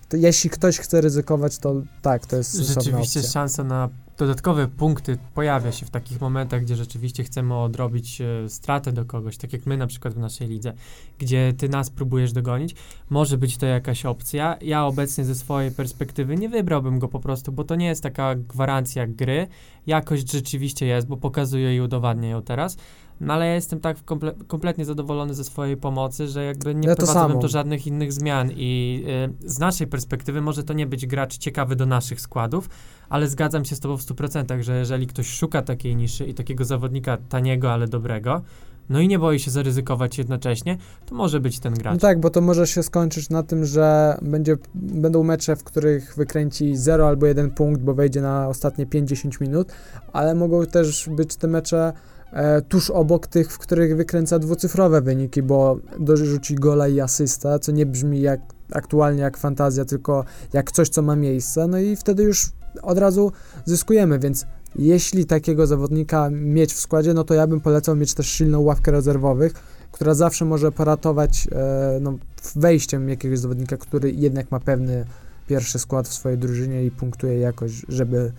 to, 0.09 0.17
jeśli 0.17 0.51
ktoś 0.51 0.79
chce 0.79 1.01
ryzykować, 1.01 1.59
to 1.59 1.83
tak, 2.03 2.27
to 2.27 2.37
jest 2.37 2.53
sensowna 2.53 2.83
Rzeczywiście 2.83 3.21
opcja. 3.21 3.33
szansa 3.33 3.65
na 3.65 3.89
dodatkowe 4.23 4.69
punkty 4.69 5.19
pojawia 5.35 5.73
się 5.73 5.87
w 5.87 5.91
takich 5.91 6.21
momentach, 6.21 6.63
gdzie 6.63 6.77
rzeczywiście 6.77 7.25
chcemy 7.25 7.59
odrobić 7.59 8.21
e, 8.21 8.49
stratę 8.49 8.93
do 8.93 9.05
kogoś, 9.05 9.37
tak 9.37 9.53
jak 9.53 9.67
my 9.67 9.77
na 9.77 9.87
przykład 9.87 10.15
w 10.15 10.19
naszej 10.19 10.49
lidze, 10.49 10.73
gdzie 11.19 11.53
ty 11.57 11.69
nas 11.69 11.91
próbujesz 11.91 12.33
dogonić. 12.33 12.75
Może 13.11 13.39
być 13.39 13.57
to 13.57 13.67
jakaś 13.67 14.07
opcja. 14.07 14.57
Ja 14.61 14.85
obecnie 14.85 15.25
ze 15.25 15.35
swojej 15.35 15.71
perspektywy 15.71 16.37
nie 16.37 16.49
wybrałbym 16.49 16.99
go 16.99 17.09
po 17.09 17.21
prostu, 17.21 17.53
bo 17.53 17.65
to 17.65 17.75
nie 17.77 17.87
jest 17.87 18.03
taka 18.03 18.35
gwarancja 18.35 19.07
gry. 19.07 19.47
Jakość 19.87 20.33
rzeczywiście 20.33 20.87
jest, 20.87 21.07
bo 21.07 21.17
pokazuje 21.17 21.77
i 21.77 21.81
udowadnia 21.81 22.29
ją 22.29 22.43
teraz. 22.43 22.77
No 23.21 23.35
ale 23.35 23.47
ja 23.47 23.55
jestem 23.55 23.81
tak 23.81 24.05
komple 24.05 24.33
kompletnie 24.47 24.85
zadowolony 24.85 25.35
ze 25.35 25.45
swojej 25.45 25.77
pomocy, 25.77 26.29
że 26.29 26.45
jakby 26.45 26.75
nie 26.75 26.89
Ja 26.89 27.07
samo. 27.07 27.41
do 27.41 27.49
żadnych 27.49 27.87
innych 27.87 28.13
zmian 28.13 28.51
i 28.57 29.03
y, 29.45 29.51
z 29.51 29.59
naszej 29.59 29.87
perspektywy 29.87 30.41
może 30.41 30.63
to 30.65 30.73
nie 30.73 30.87
być 30.87 31.07
gracz 31.07 31.39
ciekawy 31.39 31.77
do 31.77 31.87
naszych 31.87 32.21
składów, 32.21 32.69
ale 33.13 33.29
zgadzam 33.29 33.65
się 33.65 33.77
z 33.77 33.81
tobą 33.81 33.97
w 33.97 34.03
100%, 34.03 34.63
że 34.63 34.79
jeżeli 34.79 35.07
ktoś 35.07 35.29
szuka 35.29 35.63
takiej 35.63 35.97
niszy 35.97 36.25
i 36.25 36.35
takiego 36.35 36.65
zawodnika 36.65 37.19
taniego, 37.29 37.73
ale 37.73 37.89
dobrego, 37.89 38.43
no 38.89 39.01
i 39.01 39.09
nie 39.09 39.19
boi 39.19 39.39
się 39.39 39.51
zaryzykować 39.51 40.19
jednocześnie, 40.19 40.79
to 41.07 41.15
może 41.15 41.41
być 41.41 41.61
ten 41.61 41.75
gracz. 41.75 41.95
No 41.95 42.01
tak, 42.01 42.21
bo 42.21 42.31
to 42.31 42.41
może 42.41 42.67
się 42.67 42.83
skończyć 42.83 43.31
na 43.31 43.43
tym, 43.43 43.65
że 43.65 44.19
będzie, 44.23 44.57
będą 44.75 45.23
mecze, 45.23 45.57
w 45.57 45.65
których 45.65 46.15
wykręci 46.17 46.77
0 46.77 47.09
albo 47.09 47.27
1 47.27 47.51
punkt, 47.51 47.83
bo 47.83 47.95
wejdzie 47.95 48.21
na 48.21 48.49
ostatnie 48.49 48.87
5-10 48.87 49.41
minut, 49.41 49.73
ale 50.13 50.35
mogą 50.35 50.67
też 50.67 51.09
być 51.09 51.37
te 51.37 51.49
mecze 51.49 51.93
e, 52.33 52.63
tuż 52.63 52.91
obok 52.91 53.27
tych, 53.27 53.53
w 53.53 53.59
których 53.59 53.97
wykręca 53.97 54.39
dwucyfrowe 54.39 55.01
wyniki, 55.01 55.43
bo 55.43 55.79
dorzuci 55.99 56.55
gola 56.55 56.89
i 56.89 57.01
asysta, 57.01 57.59
co 57.59 57.73
nie 57.73 57.87
brzmi 57.87 58.21
jak 58.21 58.41
aktualnie 58.73 59.23
jak 59.23 59.37
fantazja, 59.37 59.85
tylko 59.85 60.25
jak 60.53 60.73
coś, 60.73 60.89
co 60.89 61.03
ma 61.03 61.17
miejsce, 61.17 61.67
no 61.67 61.79
i 61.79 61.97
wtedy 61.97 62.23
już 62.23 62.53
od 62.83 62.99
razu 62.99 63.33
zyskujemy, 63.65 64.19
więc 64.19 64.47
jeśli 64.77 65.27
takiego 65.27 65.67
zawodnika 65.67 66.31
mieć 66.31 66.73
w 66.73 66.81
składzie, 66.81 67.15
no 67.15 67.25
to 67.25 67.35
ja 67.35 67.47
bym 67.47 67.61
polecał 67.61 67.97
mieć 67.97 68.15
też 68.15 68.27
silną 68.27 68.61
ławkę 68.61 68.93
rezerwowych, 68.93 69.53
która 69.93 70.15
zawsze 70.15 70.45
może 70.45 70.73
poratować 70.73 71.49
e, 71.53 71.99
no, 72.01 72.19
wejściem 72.57 73.09
jakiegoś 73.09 73.39
zawodnika, 73.39 73.77
który 73.77 74.13
jednak 74.13 74.51
ma 74.51 74.61
pewny 74.61 75.05
pierwszy 75.47 75.79
skład 75.79 76.09
w 76.09 76.13
swojej 76.13 76.39
drużynie 76.39 76.85
i 76.85 76.91
punktuje 76.91 77.39
jakoś, 77.39 77.73
żeby, 77.89 78.33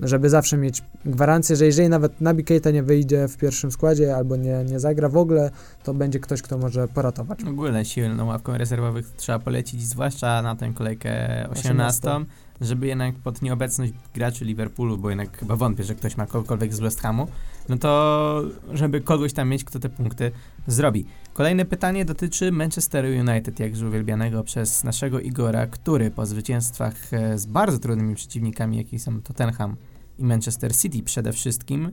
żeby 0.00 0.30
zawsze 0.30 0.56
mieć 0.56 0.82
gwarancję, 1.04 1.56
że 1.56 1.66
jeżeli 1.66 1.88
nawet 1.88 2.20
Nabi 2.20 2.44
Keita 2.44 2.70
nie 2.70 2.82
wyjdzie 2.82 3.28
w 3.28 3.36
pierwszym 3.36 3.70
składzie 3.70 4.16
albo 4.16 4.36
nie, 4.36 4.64
nie 4.64 4.80
zagra 4.80 5.08
w 5.08 5.16
ogóle, 5.16 5.50
to 5.84 5.94
będzie 5.94 6.20
ktoś, 6.20 6.42
kto 6.42 6.58
może 6.58 6.88
poratować. 6.88 7.44
Ogólnie 7.44 7.84
silną 7.84 8.26
ławką 8.26 8.58
rezerwowych 8.58 9.06
trzeba 9.16 9.38
polecić, 9.38 9.82
zwłaszcza 9.82 10.42
na 10.42 10.56
tę 10.56 10.72
kolejkę 10.74 11.10
18, 11.50 12.08
18. 12.08 12.26
żeby 12.60 12.86
jednak 12.86 13.14
pod 13.14 13.42
nieobecność 13.42 13.92
graczy 14.14 14.44
Liverpoolu, 14.44 14.98
bo 14.98 15.08
jednak 15.08 15.38
chyba 15.38 15.56
wątpię, 15.56 15.84
że 15.84 15.94
ktoś 15.94 16.16
ma 16.16 16.26
kogokolwiek 16.26 16.74
z 16.74 16.80
West 16.80 17.00
Hamu, 17.00 17.28
no 17.68 17.76
to 17.78 18.42
żeby 18.72 19.00
kogoś 19.00 19.32
tam 19.32 19.48
mieć, 19.48 19.64
kto 19.64 19.78
te 19.78 19.88
punkty 19.88 20.32
zrobi. 20.66 21.04
Kolejne 21.32 21.64
pytanie 21.64 22.04
dotyczy 22.04 22.52
Manchesteru 22.52 23.08
United, 23.08 23.60
jakże 23.60 23.88
uwielbianego 23.88 24.44
przez 24.44 24.84
naszego 24.84 25.20
Igora, 25.20 25.66
który 25.66 26.10
po 26.10 26.26
zwycięstwach 26.26 27.12
e, 27.12 27.38
z 27.38 27.46
bardzo 27.46 27.78
trudnymi 27.78 28.14
przeciwnikami, 28.14 28.76
jakimi 28.76 28.98
są 28.98 29.22
Tottenham 29.22 29.76
i 30.18 30.24
Manchester 30.24 30.76
City 30.76 31.02
przede 31.02 31.32
wszystkim, 31.32 31.92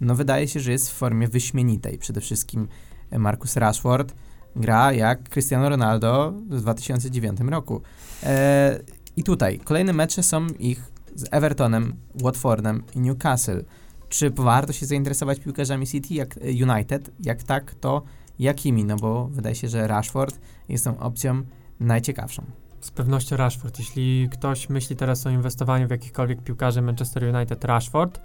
no 0.00 0.14
wydaje 0.14 0.48
się, 0.48 0.60
że 0.60 0.72
jest 0.72 0.90
w 0.90 0.94
formie 0.94 1.28
wyśmienitej. 1.28 1.98
Przede 1.98 2.20
wszystkim 2.20 2.68
e, 3.10 3.18
Marcus 3.18 3.56
Rashford 3.56 4.14
gra 4.56 4.92
jak 4.92 5.28
Cristiano 5.28 5.68
Ronaldo 5.68 6.32
w 6.50 6.60
2009 6.60 7.40
roku. 7.40 7.82
E, 8.22 8.80
I 9.16 9.24
tutaj 9.24 9.58
kolejne 9.58 9.92
mecze 9.92 10.22
są 10.22 10.46
ich 10.46 10.92
z 11.14 11.24
Evertonem, 11.30 11.94
Watfordem 12.14 12.82
i 12.94 13.00
Newcastle. 13.00 13.64
Czy 14.08 14.30
warto 14.30 14.72
się 14.72 14.86
zainteresować 14.86 15.40
piłkarzami 15.40 15.86
City 15.86 16.14
jak 16.14 16.36
e, 16.36 16.40
United? 16.40 17.10
Jak 17.20 17.42
tak, 17.42 17.74
to 17.74 18.02
jakimi? 18.38 18.84
No 18.84 18.96
bo 18.96 19.28
wydaje 19.28 19.54
się, 19.54 19.68
że 19.68 19.86
Rashford 19.86 20.40
jest 20.68 20.84
tą 20.84 20.98
opcją 20.98 21.42
najciekawszą. 21.80 22.42
Z 22.82 22.90
pewnością 22.90 23.36
Rashford. 23.36 23.78
Jeśli 23.78 24.28
ktoś 24.32 24.68
myśli 24.68 24.96
teraz 24.96 25.26
o 25.26 25.30
inwestowaniu 25.30 25.88
w 25.88 25.90
jakichkolwiek 25.90 26.42
piłkarzy 26.42 26.82
Manchester 26.82 27.34
United, 27.34 27.64
Rashford. 27.64 28.20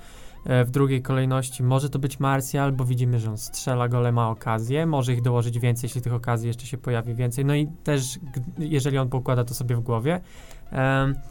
E, 0.45 0.65
W 0.65 0.71
drugiej 0.71 1.01
kolejności 1.01 1.63
może 1.63 1.89
to 1.89 1.99
być 1.99 2.19
Martial, 2.19 2.71
bo 2.73 2.85
widzimy, 2.85 3.19
że 3.19 3.29
on 3.29 3.37
strzela 3.37 3.87
gole, 3.87 4.11
ma 4.11 4.29
okazję. 4.29 4.85
Może 4.85 5.13
ich 5.13 5.21
dołożyć 5.21 5.59
więcej, 5.59 5.87
jeśli 5.87 6.01
tych 6.01 6.13
okazji 6.13 6.47
jeszcze 6.47 6.65
się 6.65 6.77
pojawi 6.77 7.15
więcej. 7.15 7.45
No 7.45 7.55
i 7.55 7.67
też, 7.83 8.19
jeżeli 8.59 8.97
on 8.97 9.09
poukłada 9.09 9.43
to 9.43 9.53
sobie 9.53 9.75
w 9.75 9.79
głowie. 9.79 10.21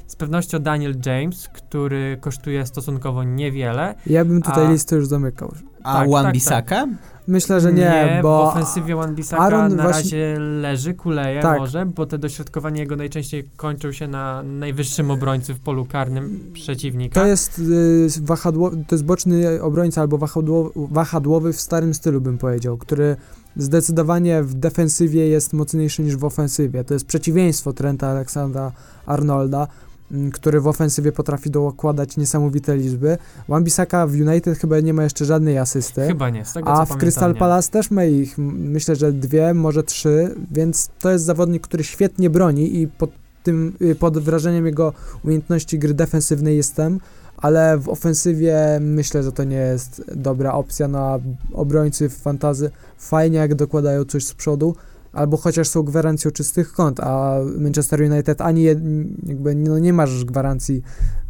Z 0.06 0.16
pewnością 0.16 0.58
Daniel 0.58 0.94
James, 1.06 1.48
który 1.48 2.18
kosztuje 2.20 2.66
stosunkowo 2.66 3.24
niewiele. 3.24 3.94
Ja 4.06 4.24
bym 4.24 4.42
tutaj 4.42 4.66
A- 4.66 4.70
listę 4.70 4.96
już 4.96 5.06
zamykał. 5.06 5.52
A 5.86 5.92
Tak, 5.92 6.10
Wan 6.10 6.24
tak, 6.24 6.34
Bissaka? 6.34 6.86
Myślę, 7.28 7.60
że 7.60 7.72
nie, 7.72 8.16
w 8.20 8.22
bo 8.22 8.48
ofensywie 8.52 8.96
Wan 8.96 9.14
Bissaka 9.14 9.42
Aaron 9.42 9.76
na 9.76 9.82
właśnie- 9.82 10.02
razie 10.02 10.40
leży, 10.40 10.94
kuleje 10.94 11.40
Tak. 11.42 11.58
może, 11.58 11.86
bo 11.86 12.06
te 12.06 12.18
dośrodkowania 12.18 12.80
jego 12.80 12.96
najczęściej 12.96 13.48
kończą 13.56 13.92
się 13.92 14.08
na 14.08 14.42
najwyższym 14.42 15.10
obrońcy 15.10 15.54
w 15.54 15.60
polu 15.60 15.84
karnym 15.86 16.50
przeciwnika. 16.52 17.20
to 17.20 17.26
jest 17.26 17.58
y, 17.58 18.08
wahadło, 18.22 18.70
to 18.70 18.94
jest 18.94 19.04
boczny 19.04 19.62
obrońca 19.62 20.00
albo 20.00 20.18
wahadło, 20.18 20.72
wahadłowy 20.76 21.52
w 21.52 21.60
starym 21.60 21.94
stylu 21.94 22.20
bym 22.20 22.38
powiedział, 22.38 22.76
który 22.76 23.16
zdecydowanie 23.56 24.42
w 24.42 24.54
defensywie 24.54 25.28
jest 25.28 25.52
mocniejszy 25.52 26.02
niż 26.02 26.16
w 26.16 26.24
ofensywie. 26.24 26.84
To 26.84 26.94
jest 26.94 27.06
przeciwieństwo 27.06 27.72
Trenta 27.72 28.08
Aleksandra 28.08 28.72
Arnolda. 29.06 29.66
M, 30.12 30.30
który 30.30 30.60
w 30.60 30.66
ofensywie 30.66 31.12
potrafi 31.12 31.50
dokładać 31.50 32.16
niesamowite 32.16 32.76
liczby. 32.76 33.18
Wan-Bissaka 33.48 34.06
w 34.06 34.12
United 34.12 34.58
chyba 34.58 34.80
nie 34.80 34.94
ma 34.94 35.02
jeszcze 35.02 35.24
żadnej 35.24 35.58
asysty. 35.58 36.06
Chyba 36.06 36.30
nie, 36.30 36.44
z 36.44 36.52
tego 36.52 36.68
A 36.68 36.84
w 36.84 36.96
Crystal. 36.96 37.34
Palace 37.34 37.70
też 37.70 37.90
ma 37.90 38.04
ich, 38.04 38.38
myślę, 38.38 38.96
że 38.96 39.12
dwie, 39.12 39.54
może 39.54 39.82
trzy, 39.82 40.34
więc 40.50 40.88
to 40.98 41.10
jest 41.10 41.24
zawodnik, 41.24 41.62
który 41.62 41.84
świetnie 41.84 42.30
broni 42.30 42.80
i 42.80 42.88
pod 42.88 43.10
tym, 43.42 43.72
y, 43.82 43.94
pod 43.94 44.18
wrażeniem 44.18 44.66
jego 44.66 44.92
umiejętności 45.24 45.78
gry 45.78 45.94
defensywnej 45.94 46.56
jestem, 46.56 47.00
ale 47.36 47.78
w 47.78 47.88
ofensywie 47.88 48.78
myślę, 48.80 49.22
że 49.22 49.32
to 49.32 49.44
nie 49.44 49.56
jest 49.56 50.02
dobra 50.14 50.52
opcja 50.52 50.88
na 50.88 51.18
obrońcy 51.52 52.08
w 52.08 52.16
fantazy. 52.16 52.70
Fajnie 52.98 53.38
jak 53.38 53.54
dokładają 53.54 54.04
coś 54.04 54.24
z 54.24 54.34
przodu, 54.34 54.76
albo 55.16 55.36
chociaż 55.36 55.68
są 55.68 55.82
gwarancją 55.82 56.30
czystych 56.30 56.72
kąt, 56.72 57.00
a 57.00 57.36
Manchester 57.58 58.02
United 58.02 58.40
ani 58.40 58.62
jed, 58.62 58.78
jakby 59.26 59.54
no 59.54 59.78
nie 59.78 59.92
masz 59.92 60.24
gwarancji, 60.24 60.82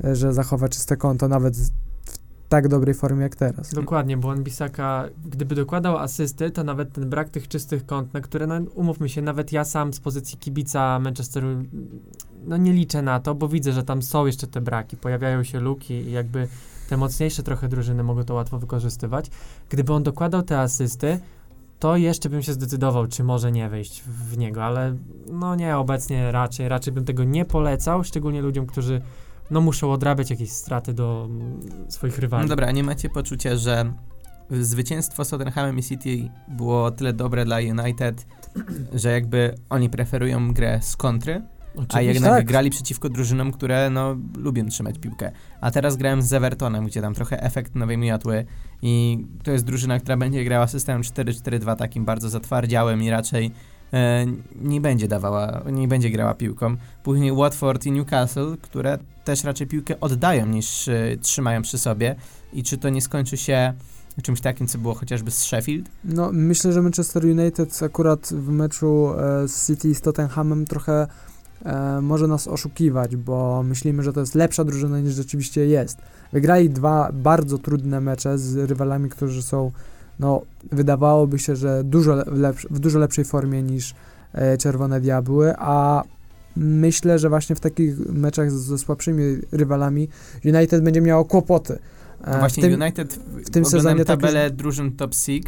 e, 0.05 0.17
że 0.17 0.33
zachowa 0.33 0.69
czyste 0.69 0.97
konto, 0.97 1.29
nawet 1.29 1.57
w 1.57 2.49
tak 2.49 2.69
dobrej 2.69 2.95
formie 2.95 3.23
jak 3.23 3.37
teraz. 3.37 3.75
Dokładnie, 3.75 4.17
bo 4.17 4.35
Bisaka, 4.35 5.05
gdyby 5.25 5.55
dokładał 5.55 5.99
asysty, 5.99 6.51
to 6.51 6.65
nawet 6.65 6.93
ten 6.93 7.11
brak 7.11 7.29
tych 7.29 7.49
czystych 7.49 7.87
kąt, 7.87 8.15
na 8.15 8.21
które, 8.21 8.47
no, 8.47 8.55
umówmy 8.75 9.09
się, 9.09 9.23
nawet 9.23 9.53
ja 9.53 9.65
sam 9.65 9.93
z 9.93 10.01
pozycji 10.01 10.39
kibica 10.39 10.99
Manchesteru, 10.99 11.49
no 12.47 12.57
nie 12.57 12.73
liczę 12.73 13.03
na 13.03 13.21
to, 13.21 13.35
bo 13.35 13.49
widzę, 13.49 13.73
że 13.73 13.83
tam 13.83 14.03
są 14.03 14.27
jeszcze 14.27 14.47
te 14.47 14.61
braki, 14.61 14.97
pojawiają 14.97 15.45
się 15.45 15.61
luki 15.61 15.95
i 15.95 16.13
jakby 16.13 16.49
te 16.89 16.97
mocniejsze 16.97 17.43
trochę 17.43 17.69
drużyny 17.69 18.03
mogą 18.03 18.25
to 18.25 18.35
łatwo 18.35 18.59
wykorzystywać. 18.59 19.31
Gdyby 19.69 19.93
on 19.93 20.03
dokładał 20.03 20.43
te 20.43 20.61
asysty, 20.61 21.21
to 21.79 21.97
jeszcze 21.97 22.31
bym 22.31 22.43
się 22.43 22.53
zdecydował, 22.53 23.07
czy 23.07 23.25
może 23.25 23.53
nie 23.53 23.69
wejść 23.69 24.03
w- 24.03 24.39
niego, 24.39 24.65
ale 24.65 24.97
no 25.33 25.55
nie, 25.55 25.77
obecnie 25.77 26.33
raczej, 26.33 26.69
raczej 26.69 26.93
bym 26.93 27.05
tego 27.05 27.25
nie 27.25 27.45
polecał, 27.45 28.05
szczególnie 28.05 28.43
ludziom, 28.43 28.67
którzy 28.67 29.01
no 29.51 29.61
muszą 29.61 29.93
odrabiać 29.93 30.31
jakieś 30.31 30.51
straty 30.53 30.95
do 30.95 31.27
mm, 31.31 31.61
swoich 31.91 32.19
rywali. 32.19 32.43
No 32.43 32.49
dobra, 32.49 32.67
a 32.67 32.71
nie 32.71 32.85
macie 32.85 33.09
poczucia, 33.11 33.57
że 33.57 33.93
zwycięstwo 34.51 35.25
z 35.25 35.29
Tottenhamem 35.29 35.79
i 35.79 35.83
City 35.83 36.31
było 36.49 36.91
tyle 36.91 37.13
dobre 37.13 37.45
dla 37.45 37.57
United, 37.57 38.27
że 38.95 39.13
jakby 39.13 39.55
oni 39.71 39.91
preferują 39.91 40.53
grę 40.53 40.79
z 40.83 40.97
kontry, 40.97 41.43
a 41.77 41.81
Oczywiście. 41.81 42.13
jednak 42.13 42.33
tak. 42.33 42.47
grali 42.47 42.71
przeciwko 42.71 43.09
drużynom, 43.09 43.53
które 43.53 43.91
no 43.91 44.17
lubią 44.37 44.67
trzymać 44.67 44.99
piłkę. 44.99 45.33
A 45.61 45.71
teraz 45.71 45.97
grałem 45.97 46.23
z 46.23 46.33
Evertonem, 46.33 46.87
gdzie 46.87 47.03
tam 47.03 47.15
trochę 47.15 47.43
efekt 47.43 47.75
nowej 47.75 47.99
miotły 47.99 48.45
i 48.83 49.25
to 49.43 49.51
jest 49.51 49.65
drużyna, 49.65 50.01
która 50.01 50.17
będzie 50.17 50.45
grała 50.45 50.67
systemem 50.67 51.03
4-4-2 51.03 51.77
takim 51.77 52.05
bardzo 52.05 52.29
zatwardziałym 52.29 53.03
i 53.03 53.11
raczej 53.11 53.51
e, 53.93 54.27
nie 54.57 54.81
będzie 54.81 55.09
dawała, 55.09 55.63
nie 55.73 55.89
będzie 55.89 56.11
grała 56.11 56.35
piłką. 56.35 56.77
Później 57.03 57.33
Watford 57.33 57.87
i 57.87 57.93
Newcastle, 57.93 58.57
które 58.63 58.99
też 59.25 59.45
raczej 59.45 59.67
piłkę 59.67 60.01
oddają 60.01 60.47
niż 60.47 60.89
e, 60.89 61.17
trzymają 61.21 61.63
przy 61.63 61.79
sobie 61.79 62.17
i 62.53 62.63
czy 62.63 62.79
to 62.79 62.89
nie 62.89 63.03
skończy 63.03 63.37
się 63.37 63.75
czymś 64.23 64.41
takim, 64.41 64.67
co 64.67 64.79
było 64.79 64.95
chociażby 64.95 65.31
z 65.31 65.39
Sheffield? 65.39 65.89
No, 66.05 66.31
myślę, 66.33 66.73
że 66.73 66.83
Manchester 66.83 67.25
United 67.25 67.83
akurat 67.83 68.29
w 68.33 68.49
meczu 68.49 69.11
e, 69.19 69.49
z 69.49 69.67
City 69.67 69.95
z 69.95 70.01
Tottenhamem 70.01 70.67
trochę 70.67 71.07
e, 71.65 72.01
może 72.01 72.27
nas 72.27 72.49
oszukiwać, 72.49 73.17
bo 73.17 73.63
myślimy, 73.63 74.03
że 74.03 74.13
to 74.13 74.21
jest 74.21 74.35
lepsza 74.35 74.65
drużyna 74.65 75.01
niż 75.01 75.15
rzeczywiście 75.15 75.67
jest. 75.67 75.99
Wygrali 76.33 76.71
dwa 76.71 77.11
bardzo 77.13 77.59
trudne 77.59 78.01
mecze 78.01 78.39
z 78.39 78.57
rywalami, 78.71 79.09
którzy 79.11 79.43
są, 79.43 79.71
no, 80.21 80.43
wydawałoby 80.73 81.39
się, 81.39 81.57
że 81.57 81.85
dużo 81.85 82.15
le- 82.15 82.25
lepsz, 82.27 82.67
w 82.71 82.79
dużo 82.79 82.99
lepszej 82.99 83.25
formie 83.25 83.63
niż 83.63 83.95
e, 84.33 84.59
Czerwone 84.59 85.01
Diabły, 85.01 85.55
a 85.59 86.03
myślę, 86.57 87.19
że 87.19 87.29
właśnie 87.29 87.57
w 87.57 87.61
takich 87.61 87.99
meczach 87.99 88.51
ze 88.51 88.79
słabszymi 88.79 89.23
rywalami 89.53 90.09
United 90.45 90.85
będzie 90.85 91.01
miało 91.01 91.25
kłopoty. 91.25 91.79
E, 92.25 92.31
No 92.33 92.39
właśnie 92.39 92.63
w 92.63 92.67
tym- 92.67 92.81
United 92.83 93.15
w, 93.15 93.51
tym 93.51 93.65
sezonie 93.65 94.05
tak 94.05 94.21
tabelę 94.21 94.51
drużyn 94.51 94.93
top 94.93 95.15
6 95.15 95.45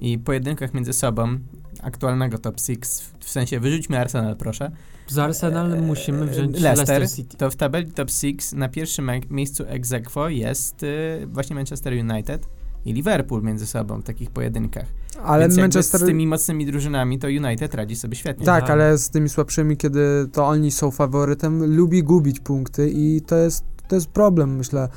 i 0.00 0.18
pojedynkach 0.18 0.74
między 0.74 0.92
sobą 0.92 1.38
aktualnego 1.82 2.38
top 2.38 2.60
6, 2.60 2.80
w, 3.20 3.30
sensie 3.30 3.60
wyrzućmy 3.60 3.98
Arsenal 3.98 4.36
proszę, 4.36 4.70
Z 5.08 5.18
Arsenal 5.18 5.72
Eee, 5.74 5.80
musimy 5.80 6.26
wziąć 6.26 6.60
Leicester. 6.60 7.00
Leicester, 7.00 7.16
City. 7.16 7.36
to 7.36 7.50
w 7.50 7.56
tabeli 7.56 7.92
top 7.92 8.10
6 8.10 8.52
na 8.52 8.68
pierwszym 8.68 9.10
miejscu 9.30 9.64
ex 9.66 9.92
aequo 9.92 10.28
jest 10.28 10.82
y, 10.82 11.26
właśnie 11.26 11.56
Manchester 11.56 11.92
United 11.92 12.46
i 12.84 12.92
Liverpool 12.92 13.42
między 13.42 13.66
sobą 13.66 14.00
w 14.00 14.04
takich 14.04 14.30
pojedynkach. 14.30 14.86
ale 15.24 15.44
Więc 15.44 15.58
Manchester 15.58 16.00
z 16.00 16.04
tymi 16.04 16.26
mocnymi 16.26 16.66
drużynami 16.66 17.18
to 17.18 17.26
United 17.26 17.74
radzi 17.74 17.96
sobie 17.96 18.16
świetnie. 18.16 18.46
Tak, 18.46 18.64
Aha. 18.64 18.72
ale 18.72 18.98
z 18.98 19.10
tymi 19.10 19.28
słabszymi, 19.28 19.76
kiedy 19.76 20.28
to 20.32 20.46
oni 20.46 20.70
są 20.70 20.90
faworytem, 20.90 21.76
lubi 21.76 22.02
gubić 22.02 22.40
punkty 22.40 22.90
i 22.90 23.20
to 23.26 23.36
jest, 23.36 23.64
to 23.88 23.94
jest 23.94 24.06
problem, 24.08 24.56
myślę, 24.56 24.88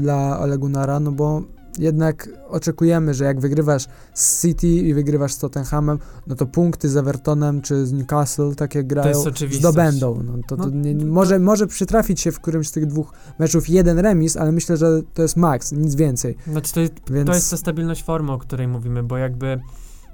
dla 0.00 0.40
Ole 0.40 0.58
Gunnara, 0.58 1.00
no 1.00 1.12
bo 1.12 1.42
jednak 1.78 2.28
oczekujemy, 2.48 3.14
że 3.14 3.24
jak 3.24 3.40
wygrywasz 3.40 3.86
z 4.14 4.42
City 4.42 4.68
i 4.68 4.94
wygrywasz 4.94 5.32
z 5.32 5.38
Tottenhamem, 5.38 5.98
no 6.26 6.34
to 6.34 6.46
punkty 6.46 6.88
z 6.88 6.96
Evertonem 6.96 7.62
czy 7.62 7.86
z 7.86 7.92
Newcastle, 7.92 8.54
tak 8.56 8.74
jak 8.74 8.86
grają, 8.86 9.24
zdobędą. 9.50 10.22
No, 10.26 10.32
to, 10.48 10.56
to 10.56 10.66
No, 10.66 10.70
nie, 10.70 10.96
to- 10.96 11.06
może, 11.06 11.38
może 11.38 11.66
przytrafić 11.66 12.20
się 12.20 12.32
w 12.32 12.40
którymś 12.40 12.68
z 12.68 12.72
tych 12.72 12.86
dwóch 12.86 13.12
meczów 13.38 13.68
jeden 13.68 13.98
remis, 13.98 14.36
ale 14.36 14.52
myślę, 14.52 14.76
że 14.76 15.02
to 15.14 15.22
jest 15.22 15.36
maks, 15.36 15.72
nic 15.72 15.94
więcej. 15.94 16.36
Znaczy 16.46 16.74
to, 16.74 16.80
jest- 16.80 16.94
Więc 17.10 17.26
to 17.26 17.34
jest 17.34 17.50
ta 17.50 17.56
stabilność 17.56 18.02
formy, 18.04 18.32
o 18.32 18.38
której 18.38 18.68
mówimy, 18.68 19.02
bo 19.02 19.16
jakby 19.16 19.60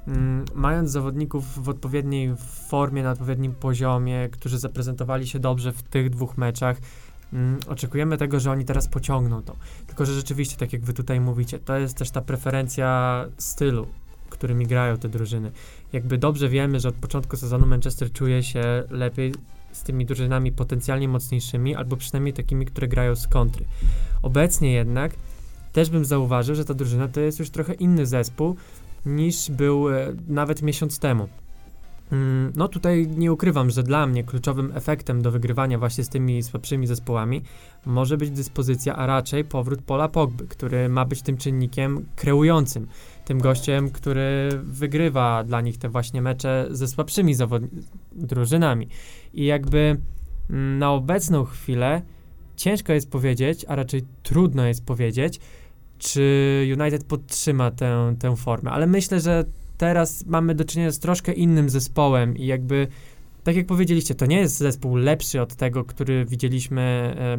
mm, 0.09 0.44
mając 0.55 0.90
zawodników 0.90 1.64
w 1.64 1.68
odpowiedniej 1.68 2.35
formie, 2.68 3.03
na 3.03 3.11
odpowiednim 3.11 3.55
poziomie, 3.55 4.29
którzy 4.33 4.59
zaprezentowali 4.59 5.27
się 5.27 5.38
dobrze 5.38 5.72
w 5.72 5.83
tych 5.83 6.11
dwóch 6.11 6.38
meczach, 6.38 6.77
mm, 7.35 7.61
oczekujemy 7.68 8.18
tego, 8.18 8.40
że 8.40 8.51
oni 8.51 8.64
teraz 8.64 8.88
pociągną 8.88 9.42
to. 9.42 9.57
Tylko, 9.87 10.07
że 10.07 10.14
rzeczywiście, 10.14 10.57
tak 10.57 10.73
jak 10.73 10.83
wy 10.83 10.92
tutaj 10.92 11.20
mówicie, 11.20 11.59
to 11.59 11.79
jest 11.79 11.97
też 11.97 12.11
ta 12.11 12.20
preferencja 12.20 13.25
stylu, 13.38 13.87
którymi 14.31 14.66
grają 14.66 14.97
te 14.97 15.09
drużyny. 15.09 15.53
Jakby 15.92 16.18
dobrze 16.18 16.49
wiemy, 16.49 16.81
że 16.81 16.88
od 16.88 16.94
początku 16.94 17.37
sezonu 17.37 17.66
Manchester 17.66 18.12
czuje 18.12 18.42
się 18.42 18.83
lepiej 18.90 19.35
z 19.73 19.83
tymi 19.83 20.07
drużynami 20.07 20.53
potencjalnie 20.53 21.09
mocniejszymi, 21.09 21.75
albo 21.75 21.97
przynajmniej 21.97 22.33
takimi, 22.33 22.66
które 22.66 22.88
grają 22.88 23.16
z 23.16 23.29
kontry. 23.29 23.64
Obecnie 24.23 24.73
jednak 24.73 25.12
też 25.73 25.90
bym 25.90 26.05
zauważył, 26.05 26.55
że 26.55 26.64
ta 26.64 26.75
drużyna 26.75 27.09
to 27.09 27.20
jest 27.20 27.38
już 27.38 27.51
trochę 27.51 27.75
inny 27.75 28.07
zespół 28.07 28.57
niż 29.07 29.51
był 29.51 29.88
e, 29.88 30.12
nawet 30.29 30.62
miesiąc 30.62 30.99
temu. 30.99 31.29
Mm, 32.14 32.53
No 32.57 32.68
tutaj 32.68 33.09
nie 33.16 33.33
ukrywam, 33.33 33.70
że 33.70 33.83
dla 33.83 34.07
mnie 34.07 34.24
kluczowym 34.24 34.72
efektem 34.74 35.22
do 35.22 35.31
wygrywania 35.31 35.79
właśnie 35.79 36.05
z 36.05 36.09
tymi 36.09 36.42
słabszymi 36.42 36.87
zespołami 36.87 37.42
może 37.87 38.16
być 38.16 38.31
dyspozycja, 38.31 38.96
a 38.96 39.07
raczej 39.07 39.44
powrót 39.44 39.83
Pola 39.83 40.09
Pogby, 40.09 40.46
który 40.46 40.88
ma 40.88 41.05
być 41.05 41.22
tym 41.22 41.37
czynnikiem 41.37 42.07
kreującym, 42.16 42.87
tym 43.24 43.38
gościem, 43.38 43.90
który 43.90 44.50
wygrywa 44.62 45.44
dla 45.44 45.61
nich 45.61 45.79
te 45.79 45.88
właśnie 45.88 46.22
mecze 46.22 46.66
ze 46.70 46.88
słabszymi 46.88 47.35
drużynami. 48.12 48.88
I 49.35 49.44
jakby 49.44 49.96
mm, 50.50 50.79
na 50.79 50.92
obecną 50.92 51.44
chwilę 51.44 52.03
ciężko 52.57 52.92
jest 52.92 53.11
powiedzieć, 53.11 53.64
a 53.68 53.74
raczej 53.74 54.05
trudno 54.22 54.66
jest 54.66 54.85
powiedzieć, 54.85 55.40
czy 55.98 56.77
United 56.81 57.05
podtrzyma 57.05 57.70
tę, 57.70 58.14
tę 58.18 58.37
formę. 58.37 58.70
Ale 58.70 58.87
myślę, 58.87 59.20
że 59.20 59.44
teraz 59.77 60.27
mamy 60.27 60.55
do 60.55 60.65
czynienia 60.65 60.91
z 60.91 60.99
troszkę 60.99 61.33
innym 61.33 61.71
zespołem 61.71 62.37
i 62.37 62.47
jakby, 62.47 62.87
tak 63.45 63.57
jak 63.57 63.67
powiedzieliście, 63.67 64.15
to 64.15 64.27
nie 64.27 64.39
jest 64.39 64.59
zespół 64.59 64.97
lepszy 64.97 65.41
od 65.41 65.55
tego, 65.55 65.85
który 65.85 66.25
widzieliśmy 66.25 66.83
e, 67.19 67.39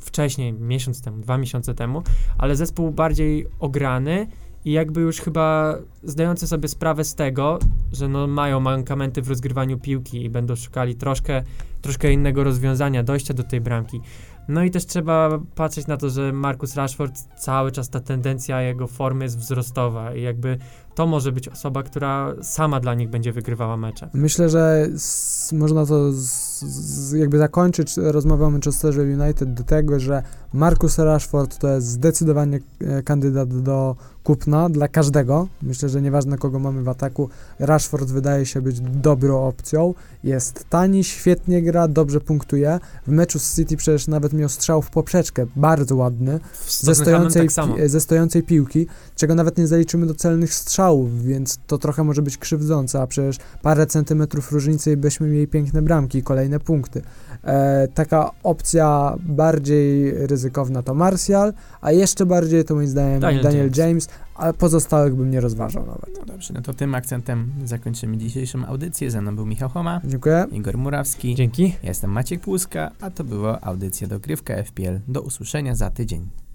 wcześniej, 0.00 0.52
miesiąc 0.52 1.02
temu, 1.02 1.18
dwa 1.18 1.38
miesiące 1.38 1.74
temu, 1.74 2.02
ale 2.38 2.56
zespół 2.56 2.90
bardziej 2.90 3.46
ograny 3.60 4.26
i 4.64 4.72
jakby 4.72 5.00
już 5.00 5.20
chyba 5.20 5.78
zdający 6.02 6.46
sobie 6.46 6.68
sprawę 6.68 7.04
z 7.04 7.14
tego, 7.14 7.58
że 7.92 8.08
no 8.08 8.26
mają 8.26 8.60
mankamenty 8.60 9.22
w 9.22 9.28
rozgrywaniu 9.28 9.78
piłki 9.78 10.24
i 10.24 10.30
będą 10.30 10.56
szukali 10.56 10.94
troszkę, 10.94 11.42
troszkę 11.82 12.12
innego 12.12 12.44
rozwiązania, 12.44 13.02
dojścia 13.02 13.34
do 13.34 13.42
tej 13.42 13.60
bramki. 13.60 14.00
No 14.48 14.64
i 14.64 14.70
też 14.70 14.86
trzeba 14.86 15.38
patrzeć 15.54 15.86
na 15.86 15.96
to, 15.96 16.10
że 16.10 16.32
Marcus 16.32 16.74
Rashford 16.74 17.14
cały 17.38 17.72
czas 17.72 17.90
ta 17.90 18.00
tendencja 18.00 18.62
jego 18.62 18.86
formy 18.86 19.24
jest 19.24 19.38
wzrostowa 19.38 20.14
i 20.14 20.22
jakby 20.22 20.58
to 20.98 21.06
może 21.06 21.32
być 21.32 21.48
osoba, 21.48 21.82
która 21.82 22.34
sama 22.42 22.80
dla 22.80 22.94
nich 22.94 23.10
będzie 23.10 23.32
wygrywała 23.32 23.76
mecze. 23.76 24.08
Myślę, 24.14 24.48
że 24.48 24.88
s- 24.94 25.50
można 25.52 25.86
to 25.86 26.12
z, 26.12 26.22
z, 26.62 27.12
jakby 27.12 27.38
zakończyć 27.38 27.96
rozmowę 27.96 28.46
o 28.46 28.50
Manchesterze 28.50 29.02
United 29.02 29.54
do 29.54 29.64
tego, 29.64 30.00
że 30.00 30.22
Marcus 30.52 30.98
Rashford 30.98 31.58
to 31.58 31.68
jest 31.68 31.86
zdecydowanie 31.86 32.60
e, 32.80 33.02
kandydat 33.02 33.62
do 33.62 33.96
kupna 34.24 34.68
dla 34.70 34.88
każdego. 34.88 35.48
Myślę, 35.62 35.88
że 35.88 36.02
nieważne 36.02 36.38
kogo 36.38 36.58
mamy 36.58 36.82
w 36.82 36.88
ataku, 36.88 37.28
Rashford 37.58 38.08
wydaje 38.10 38.46
się 38.46 38.62
być 38.62 38.80
dobrą 38.80 39.46
opcją. 39.46 39.94
Jest 40.24 40.64
tani, 40.70 41.04
świetnie 41.04 41.62
gra, 41.62 41.88
dobrze 41.88 42.20
punktuje. 42.20 42.80
W 43.06 43.10
meczu 43.10 43.38
z 43.38 43.56
City 43.56 43.76
przecież 43.76 44.06
nawet 44.08 44.32
miał 44.32 44.48
strzał 44.48 44.82
w 44.82 44.90
poprzeczkę, 44.90 45.46
bardzo 45.56 45.96
ładny, 45.96 46.40
ze 46.68 46.94
stojącej, 46.94 47.42
tak 47.78 47.90
ze 47.90 48.00
stojącej 48.00 48.42
piłki, 48.42 48.86
czego 49.16 49.34
nawet 49.34 49.58
nie 49.58 49.66
zaliczymy 49.66 50.06
do 50.06 50.14
celnych 50.14 50.54
strzałów, 50.54 50.87
więc 51.24 51.58
to 51.66 51.78
trochę 51.78 52.04
może 52.04 52.22
być 52.22 52.38
krzywdzące, 52.38 53.00
a 53.00 53.06
przecież 53.06 53.36
parę 53.62 53.86
centymetrów 53.86 54.52
różnicy 54.52 54.92
i 54.92 54.96
byśmy 54.96 55.28
mieli 55.28 55.46
piękne 55.46 55.82
bramki 55.82 56.22
kolejne 56.22 56.60
punkty. 56.60 57.02
E, 57.44 57.88
taka 57.94 58.30
opcja 58.42 59.16
bardziej 59.20 60.12
ryzykowna 60.26 60.82
to 60.82 60.94
Martial, 60.94 61.52
a 61.80 61.92
jeszcze 61.92 62.26
bardziej 62.26 62.64
to 62.64 62.74
moim 62.74 62.88
zdaniem 62.88 63.20
Daniel 63.20 63.42
Daniel, 63.42 63.64
James. 63.64 63.78
James, 63.78 64.08
a 64.34 64.52
pozostałych 64.52 65.14
bym 65.14 65.30
nie 65.30 65.40
rozważał 65.40 65.86
nawet. 65.86 66.18
No 66.18 66.24
dobrze, 66.26 66.54
no 66.54 66.62
to 66.62 66.74
tym 66.74 66.94
akcentem 66.94 67.52
zakończymy 67.64 68.16
dzisiejszą 68.16 68.66
audycję. 68.66 69.10
Ze 69.10 69.20
mną 69.20 69.36
był 69.36 69.46
Michał 69.46 69.68
Homa, 69.68 70.00
Dziękuję. 70.04 70.46
Igor 70.52 70.78
Murawski. 70.78 71.34
Dzięki. 71.34 71.64
Ja 71.82 71.88
jestem 71.88 72.10
Maciek 72.10 72.40
Płuska, 72.40 72.90
a 73.00 73.10
to 73.10 73.24
była 73.24 73.60
audycja 73.60 74.08
Dogrywka 74.08 74.54
FPL. 74.64 75.00
Do 75.08 75.20
usłyszenia 75.20 75.74
za 75.74 75.90
tydzień. 75.90 76.47